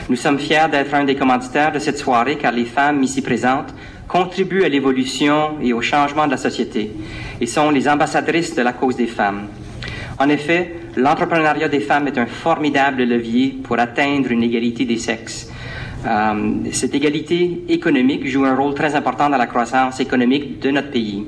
[0.09, 3.71] Nous sommes fiers d'être un des commanditaires de cette soirée, car les femmes ici présentes
[4.07, 6.91] contribuent à l'évolution et au changement de la société
[7.39, 9.43] et sont les ambassadrices de la cause des femmes.
[10.17, 15.51] En effet, l'entrepreneuriat des femmes est un formidable levier pour atteindre une égalité des sexes.
[16.05, 20.89] Euh, cette égalité économique joue un rôle très important dans la croissance économique de notre
[20.89, 21.25] pays.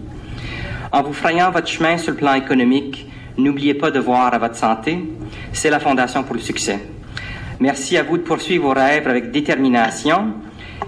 [0.92, 3.08] En vous frayant votre chemin sur le plan économique,
[3.38, 4.98] n'oubliez pas de voir à votre santé.
[5.52, 6.80] C'est la fondation pour le succès.
[7.60, 10.34] Merci à vous de poursuivre vos rêves avec détermination.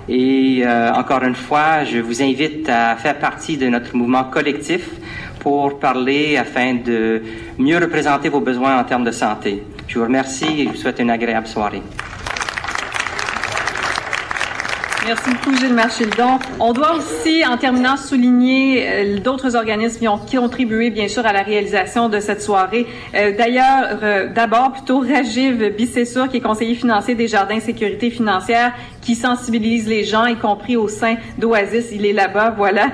[0.10, 4.90] Et euh, encore une fois, je vous invite à faire partie de notre mouvement collectif
[5.46, 7.22] pour parler afin de
[7.60, 9.62] mieux représenter vos besoins en termes de santé.
[9.88, 11.84] Je vous remercie et je vous souhaite une agréable soirée.
[15.08, 16.40] Merci beaucoup, Gilles Marchildon.
[16.60, 21.32] On doit aussi, en terminant, souligner euh, d'autres organismes qui ont contribué, bien sûr, à
[21.32, 22.88] la réalisation de cette soirée.
[23.14, 28.74] Euh, d'ailleurs, euh, d'abord, plutôt Rajiv Bissessur, qui est conseiller financier des Jardins Sécurité financière,
[29.00, 31.92] qui sensibilise les gens, y compris au sein d'Oasis.
[31.92, 32.88] Il est là-bas, voilà,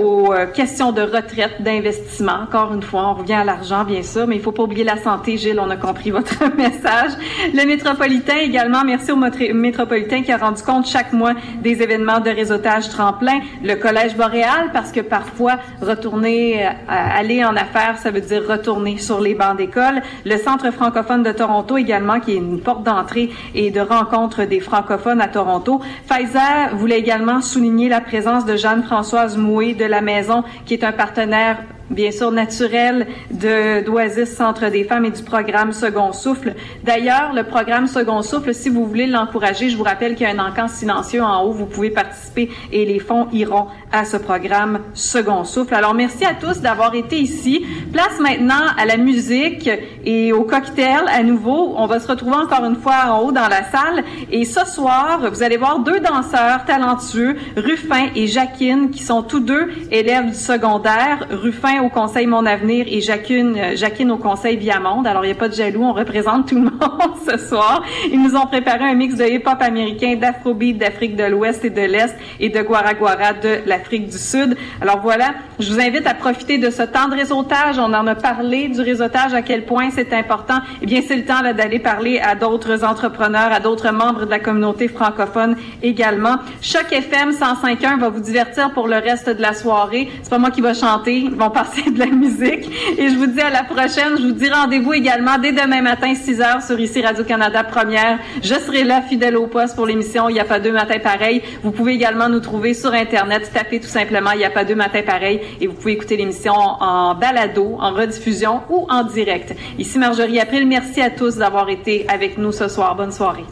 [0.00, 2.44] aux questions de retraite, d'investissement.
[2.44, 4.96] Encore une fois, on revient à l'argent, bien sûr, mais il faut pas oublier la
[4.96, 5.60] santé, Gilles.
[5.60, 7.12] On a compris votre message.
[7.52, 8.82] Le métropolitain également.
[8.82, 13.74] Merci au métropolitain qui a rendu compte chaque mois des événements de réseautage tremplin, le
[13.74, 19.20] Collège boréal, parce que parfois, retourner, euh, aller en affaires, ça veut dire retourner sur
[19.20, 23.70] les bancs d'école, le Centre francophone de Toronto également, qui est une porte d'entrée et
[23.70, 25.80] de rencontre des francophones à Toronto.
[26.08, 30.92] Pfizer voulait également souligner la présence de Jeanne-Françoise Mouet de la Maison, qui est un
[30.92, 31.58] partenaire
[31.92, 36.54] bien sûr naturel de d'Oasis Centre des femmes et du programme Second Souffle.
[36.84, 40.32] D'ailleurs, le programme Second Souffle, si vous voulez l'encourager, je vous rappelle qu'il y a
[40.32, 44.80] un encamp silencieux en haut, vous pouvez participer et les fonds iront à ce programme
[44.94, 45.74] Second Souffle.
[45.74, 47.64] Alors merci à tous d'avoir été ici.
[47.92, 49.68] Place maintenant à la musique
[50.04, 51.74] et au cocktail à nouveau.
[51.76, 55.20] On va se retrouver encore une fois en haut dans la salle et ce soir,
[55.30, 60.34] vous allez voir deux danseurs talentueux, Ruffin et Jacquine, qui sont tous deux élèves du
[60.34, 61.26] secondaire.
[61.30, 65.06] Ruffin au Conseil Mon Avenir et Jacquine, euh, Jacquine au Conseil Viamonde.
[65.06, 67.82] Alors, il n'y a pas de jaloux, on représente tout le monde ce soir.
[68.10, 71.82] Ils nous ont préparé un mix de hip-hop américain, d'afrobeat d'Afrique de l'Ouest et de
[71.82, 74.56] l'Est et de guaraguara de l'Afrique du Sud.
[74.80, 77.78] Alors voilà, je vous invite à profiter de ce temps de réseautage.
[77.78, 80.58] On en a parlé du réseautage, à quel point c'est important.
[80.80, 84.38] Eh bien, c'est le temps d'aller parler à d'autres entrepreneurs, à d'autres membres de la
[84.38, 86.36] communauté francophone également.
[86.60, 90.08] Choc FM 105.1 va vous divertir pour le reste de la soirée.
[90.22, 91.18] C'est pas moi qui va chanter.
[91.18, 92.70] Ils vont passer de la musique.
[92.98, 94.16] Et je vous dis à la prochaine.
[94.18, 98.18] Je vous dis rendez-vous également dès demain matin, 6 heures, sur ici Radio-Canada Première.
[98.42, 101.42] Je serai là, fidèle au poste pour l'émission Il n'y a pas deux matins pareils.
[101.62, 103.50] Vous pouvez également nous trouver sur Internet.
[103.52, 106.54] Tapez tout simplement Il n'y a pas deux matins pareils et vous pouvez écouter l'émission
[106.54, 109.54] en balado, en rediffusion ou en direct.
[109.78, 110.66] Ici Marjorie April.
[110.66, 112.94] Merci à tous d'avoir été avec nous ce soir.
[112.96, 113.44] Bonne soirée.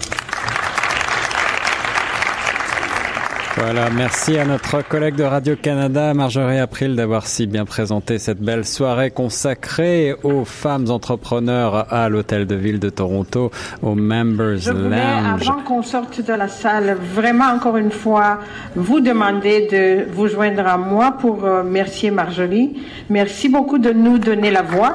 [3.62, 8.64] Voilà, merci à notre collègue de Radio-Canada, Marjorie April, d'avoir si bien présenté cette belle
[8.64, 13.50] soirée consacrée aux femmes entrepreneurs à l'Hôtel de Ville de Toronto,
[13.82, 15.42] au Members Je voulais, Lounge.
[15.46, 18.38] avant qu'on sorte de la salle, vraiment encore une fois,
[18.76, 22.80] vous demander de vous joindre à moi pour euh, remercier Marjorie.
[23.10, 24.94] Merci beaucoup de nous donner la voix,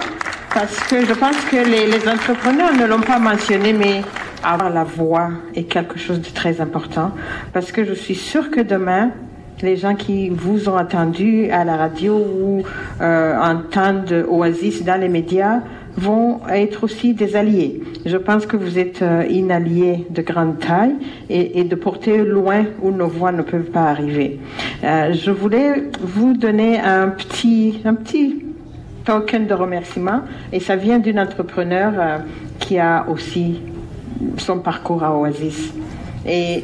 [0.55, 4.01] parce que je pense que les, les entrepreneurs ne l'ont pas mentionné, mais
[4.53, 7.11] avoir la voix est quelque chose de très important
[7.53, 9.11] parce que je suis sûre que demain,
[9.61, 12.63] les gens qui vous ont attendu à la radio ou
[13.01, 15.61] euh, entendent Oasis dans les médias
[15.97, 17.81] vont être aussi des alliés.
[18.05, 20.95] Je pense que vous êtes euh, une alliée de grande taille
[21.29, 24.39] et, et, de porter loin où nos voix ne peuvent pas arriver.
[24.83, 28.45] Euh, je voulais vous donner un petit, un petit
[29.05, 30.21] token de remerciement
[30.51, 32.17] et ça vient d'une entrepreneur euh,
[32.59, 33.61] qui a aussi
[34.37, 35.73] son parcours à Oasis.
[36.27, 36.63] Et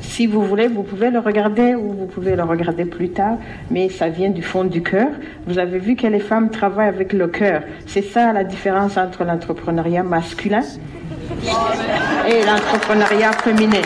[0.00, 3.38] si vous voulez, vous pouvez le regarder ou vous pouvez le regarder plus tard,
[3.70, 5.08] mais ça vient du fond du cœur.
[5.46, 7.62] Vous avez vu que les femmes travaillent avec le cœur.
[7.86, 10.62] C'est ça la différence entre l'entrepreneuriat masculin
[12.28, 13.82] et l'entrepreneuriat féminin.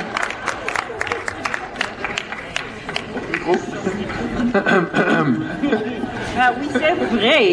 [6.40, 7.44] Ah oui, c'est vrai.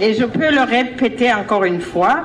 [0.00, 2.24] Et je peux le répéter encore une fois.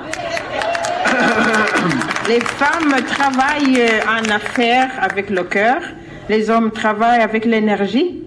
[2.30, 5.82] Les femmes travaillent en affaires avec le cœur,
[6.30, 8.24] les hommes travaillent avec l'énergie,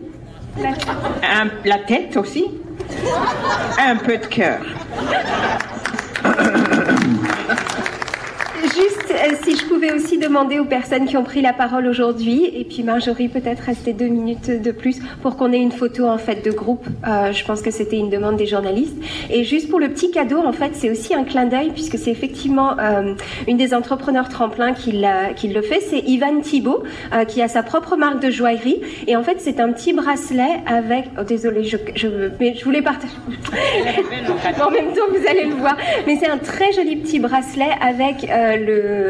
[1.65, 2.47] la tête aussi,
[3.79, 4.59] un peu de cœur.
[8.75, 12.47] Juste, euh, si je pouvais aussi demander aux personnes qui ont pris la parole aujourd'hui,
[12.55, 16.17] et puis Marjorie peut-être rester deux minutes de plus pour qu'on ait une photo en
[16.17, 16.87] fait de groupe.
[17.07, 18.97] Euh, je pense que c'était une demande des journalistes.
[19.31, 22.11] Et juste pour le petit cadeau, en fait, c'est aussi un clin d'œil puisque c'est
[22.11, 23.15] effectivement euh,
[23.47, 25.81] une des entrepreneurs tremplin qui, le fait.
[25.81, 26.83] C'est Ivan Thibault
[27.29, 28.81] qui a sa propre marque de joaillerie.
[29.07, 31.07] Et en fait, c'est un petit bracelet avec.
[31.19, 32.09] Oh, désolé, je, je,
[32.41, 33.13] mais je voulais partager.
[34.63, 35.77] en même temps, vous allez le voir.
[36.07, 38.27] Mais c'est un très joli petit bracelet avec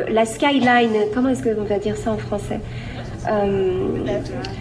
[0.08, 0.92] la skyline.
[1.14, 2.60] Comment est-ce qu'on va dire ça en français
[3.28, 4.04] Euh,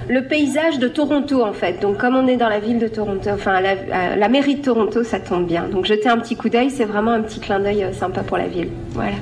[0.07, 1.81] le paysage de Toronto en fait.
[1.81, 5.03] Donc comme on est dans la ville de Toronto, enfin la, euh, mairie de Toronto,
[5.03, 5.67] ça tombe bien.
[5.67, 8.37] Donc jetez un petit coup d'œil, c'est vraiment un petit clin d'œil euh, sympa pour
[8.37, 8.69] la ville.
[8.91, 9.13] Voilà.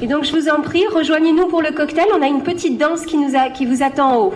[0.00, 2.06] Et donc je vous en prie, rejoignez-nous pour le cocktail.
[2.16, 4.34] On a une petite danse qui, nous qui vous attend en haut.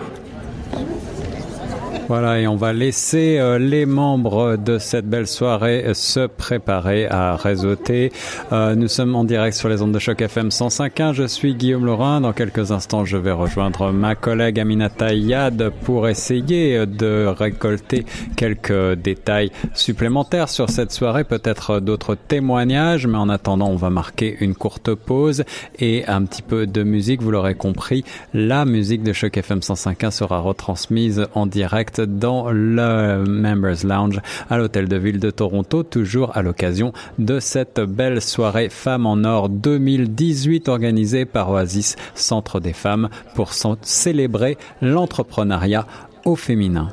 [2.09, 7.07] Voilà, et on va laisser euh, les membres de cette belle soirée euh, se préparer
[7.07, 8.11] à réseauter.
[8.51, 11.13] Euh, nous sommes en direct sur les ondes de choc FM 105.1.
[11.13, 12.19] Je suis Guillaume Laurin.
[12.19, 18.93] Dans quelques instants, je vais rejoindre ma collègue Aminata Yad pour essayer de récolter quelques
[18.95, 23.07] détails supplémentaires sur cette soirée, peut-être d'autres témoignages.
[23.07, 25.45] Mais en attendant, on va marquer une courte pause
[25.79, 27.21] et un petit peu de musique.
[27.21, 33.23] Vous l'aurez compris, la musique de choc FM 105.1 sera retransmise en direct dans le
[33.27, 34.19] Members Lounge
[34.49, 39.23] à l'Hôtel de Ville de Toronto, toujours à l'occasion de cette belle soirée Femmes en
[39.23, 45.85] Or 2018 organisée par Oasis Centre des Femmes pour célébrer l'entrepreneuriat
[46.25, 46.89] au féminin.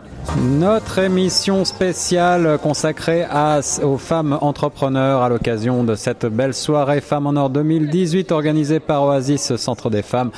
[0.58, 3.24] Notre émission spéciale consacrée
[3.82, 9.04] aux femmes entrepreneurs à l'occasion de cette belle soirée Femmes en Or 2018 organisée par
[9.04, 10.30] Oasis Centre des Femmes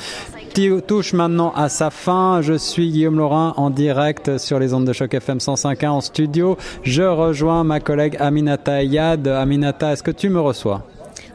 [0.87, 2.41] touche maintenant à sa fin.
[2.41, 6.57] Je suis Guillaume Laurin en direct sur les ondes de choc FM 105.1 en studio.
[6.83, 9.27] Je rejoins ma collègue Aminata Yad.
[9.27, 10.83] Aminata, est-ce que tu me reçois?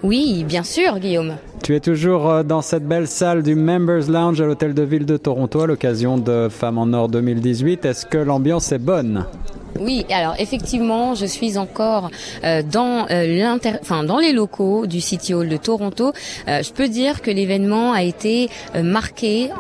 [0.03, 1.35] Oui, bien sûr, Guillaume.
[1.62, 5.06] Tu es toujours euh, dans cette belle salle du Members Lounge à l'Hôtel de Ville
[5.06, 7.84] de Toronto à l'occasion de Femmes en Or 2018.
[7.84, 9.24] Est-ce que l'ambiance est bonne?
[9.78, 12.11] Oui, alors effectivement, je suis encore
[12.42, 16.12] euh, dans euh, l'inter, enfin dans les locaux du City Hall de Toronto.
[16.48, 19.50] Je peux dire que l'événement a été marqué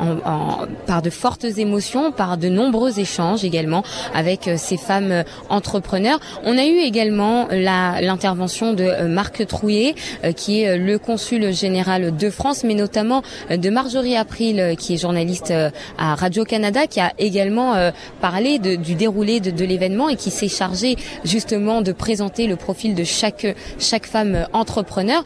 [0.86, 3.84] par de fortes émotions, par de nombreux échanges également
[4.14, 6.18] avec ces femmes entrepreneurs.
[6.44, 9.94] On a eu également l'intervention de Marc Trouillet,
[10.34, 14.94] qui est le consul général de France, mais notamment euh, de Marjorie April, euh, qui
[14.94, 17.74] est journaliste euh, à Radio Canada, qui a également
[18.20, 22.56] parlé de- du déroulé de, de l'événement et qui s'est chargé justement de présenter le
[22.56, 23.46] profil de chaque
[23.78, 25.22] chaque femme entrepreneur.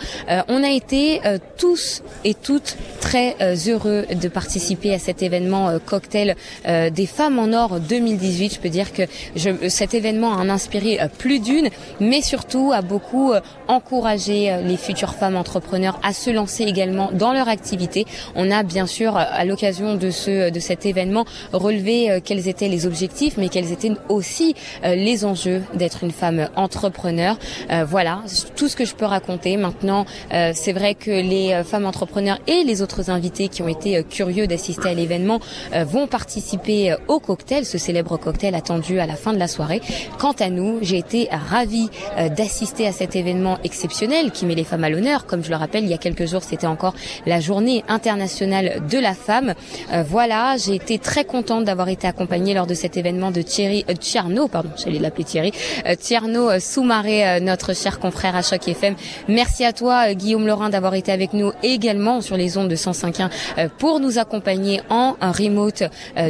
[0.48, 1.20] On a été
[1.58, 3.36] tous et toutes très
[3.68, 6.36] heureux de participer à cet événement cocktail
[6.66, 8.54] des femmes en or 2018.
[8.54, 9.02] Je peux dire que
[9.36, 11.68] je, cet événement en a inspiré plus d'une,
[12.00, 13.32] mais surtout a beaucoup
[13.68, 18.04] encouragé les futures femmes entrepreneurs à se lancer également dans leur activité.
[18.34, 22.48] On a bien sûr euh, à l'occasion de ce de cet événement relevé euh, quels
[22.48, 27.38] étaient les objectifs, mais quels étaient aussi euh, les enjeux d'être une femme entrepreneur.
[27.70, 28.20] Euh, voilà
[28.56, 29.56] tout ce que je peux raconter.
[29.56, 33.68] Maintenant, euh, c'est vrai que les euh, femmes entrepreneurs et les autres invités qui ont
[33.68, 35.40] été euh, curieux d'assister à l'événement
[35.74, 39.48] euh, vont participer euh, au cocktail, ce célèbre cocktail attendu à la fin de la
[39.48, 39.80] soirée.
[40.18, 41.88] Quant à nous, j'ai été ravie
[42.18, 45.26] euh, d'assister à cet événement exceptionnel qui met les femmes à l'honneur.
[45.26, 46.94] Comme je le rappelle, il y a quelques jours, c'était encore
[47.26, 49.54] la journée internationale de la femme.
[49.92, 53.84] Euh, voilà, j'ai été très contente d'avoir été accompagnée lors de cet événement de Thierry
[53.88, 55.52] euh, Tierno, pardon, j'allais l'appeler Thierry,
[55.86, 58.94] euh, Tierno euh, Soumaré, euh, notre cher confrère à Choc FM.
[59.28, 63.30] Merci à toi, Guillaume Laurin, d'avoir été avec nous également sur les ondes de 105.1
[63.58, 65.82] euh, pour nous accompagner en remote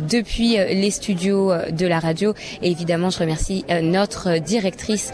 [0.09, 2.35] depuis les studios de la radio.
[2.63, 5.13] Et évidemment, je remercie notre directrice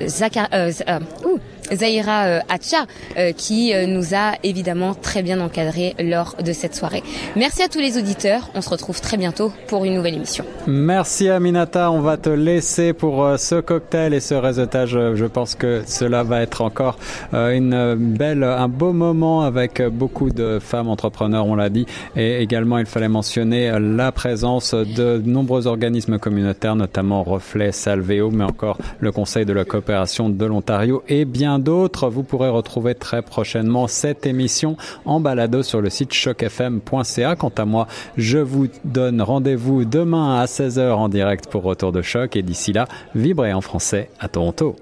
[0.00, 1.38] Zaka- Z- euh, ouh,
[1.72, 2.86] Zahira euh, Hatcha
[3.16, 7.02] euh, qui euh, nous a évidemment très bien encadré lors de cette soirée.
[7.36, 8.50] Merci à tous les auditeurs.
[8.54, 10.44] On se retrouve très bientôt pour une nouvelle émission.
[10.66, 14.90] Merci Aminata, on va te laisser pour ce cocktail et ce réseautage.
[14.90, 16.98] Je pense que cela va être encore
[17.32, 21.86] une belle, un beau moment avec beaucoup de femmes entrepreneurs, on l'a dit.
[22.16, 28.44] Et également, il fallait mentionner la présence de nombreux organismes communautaires, notamment Reflet, Salveo, mais
[28.44, 32.10] encore le Conseil de la coopération de l'Ontario et bien d'autres.
[32.10, 37.36] Vous pourrez retrouver très prochainement cette émission en balado sur le site chocfm.ca.
[37.36, 42.02] Quant à moi, je vous donne rendez-vous demain à 16h en direct pour Retour de
[42.02, 44.76] Choc et d'ici là, vibrez en français à Toronto.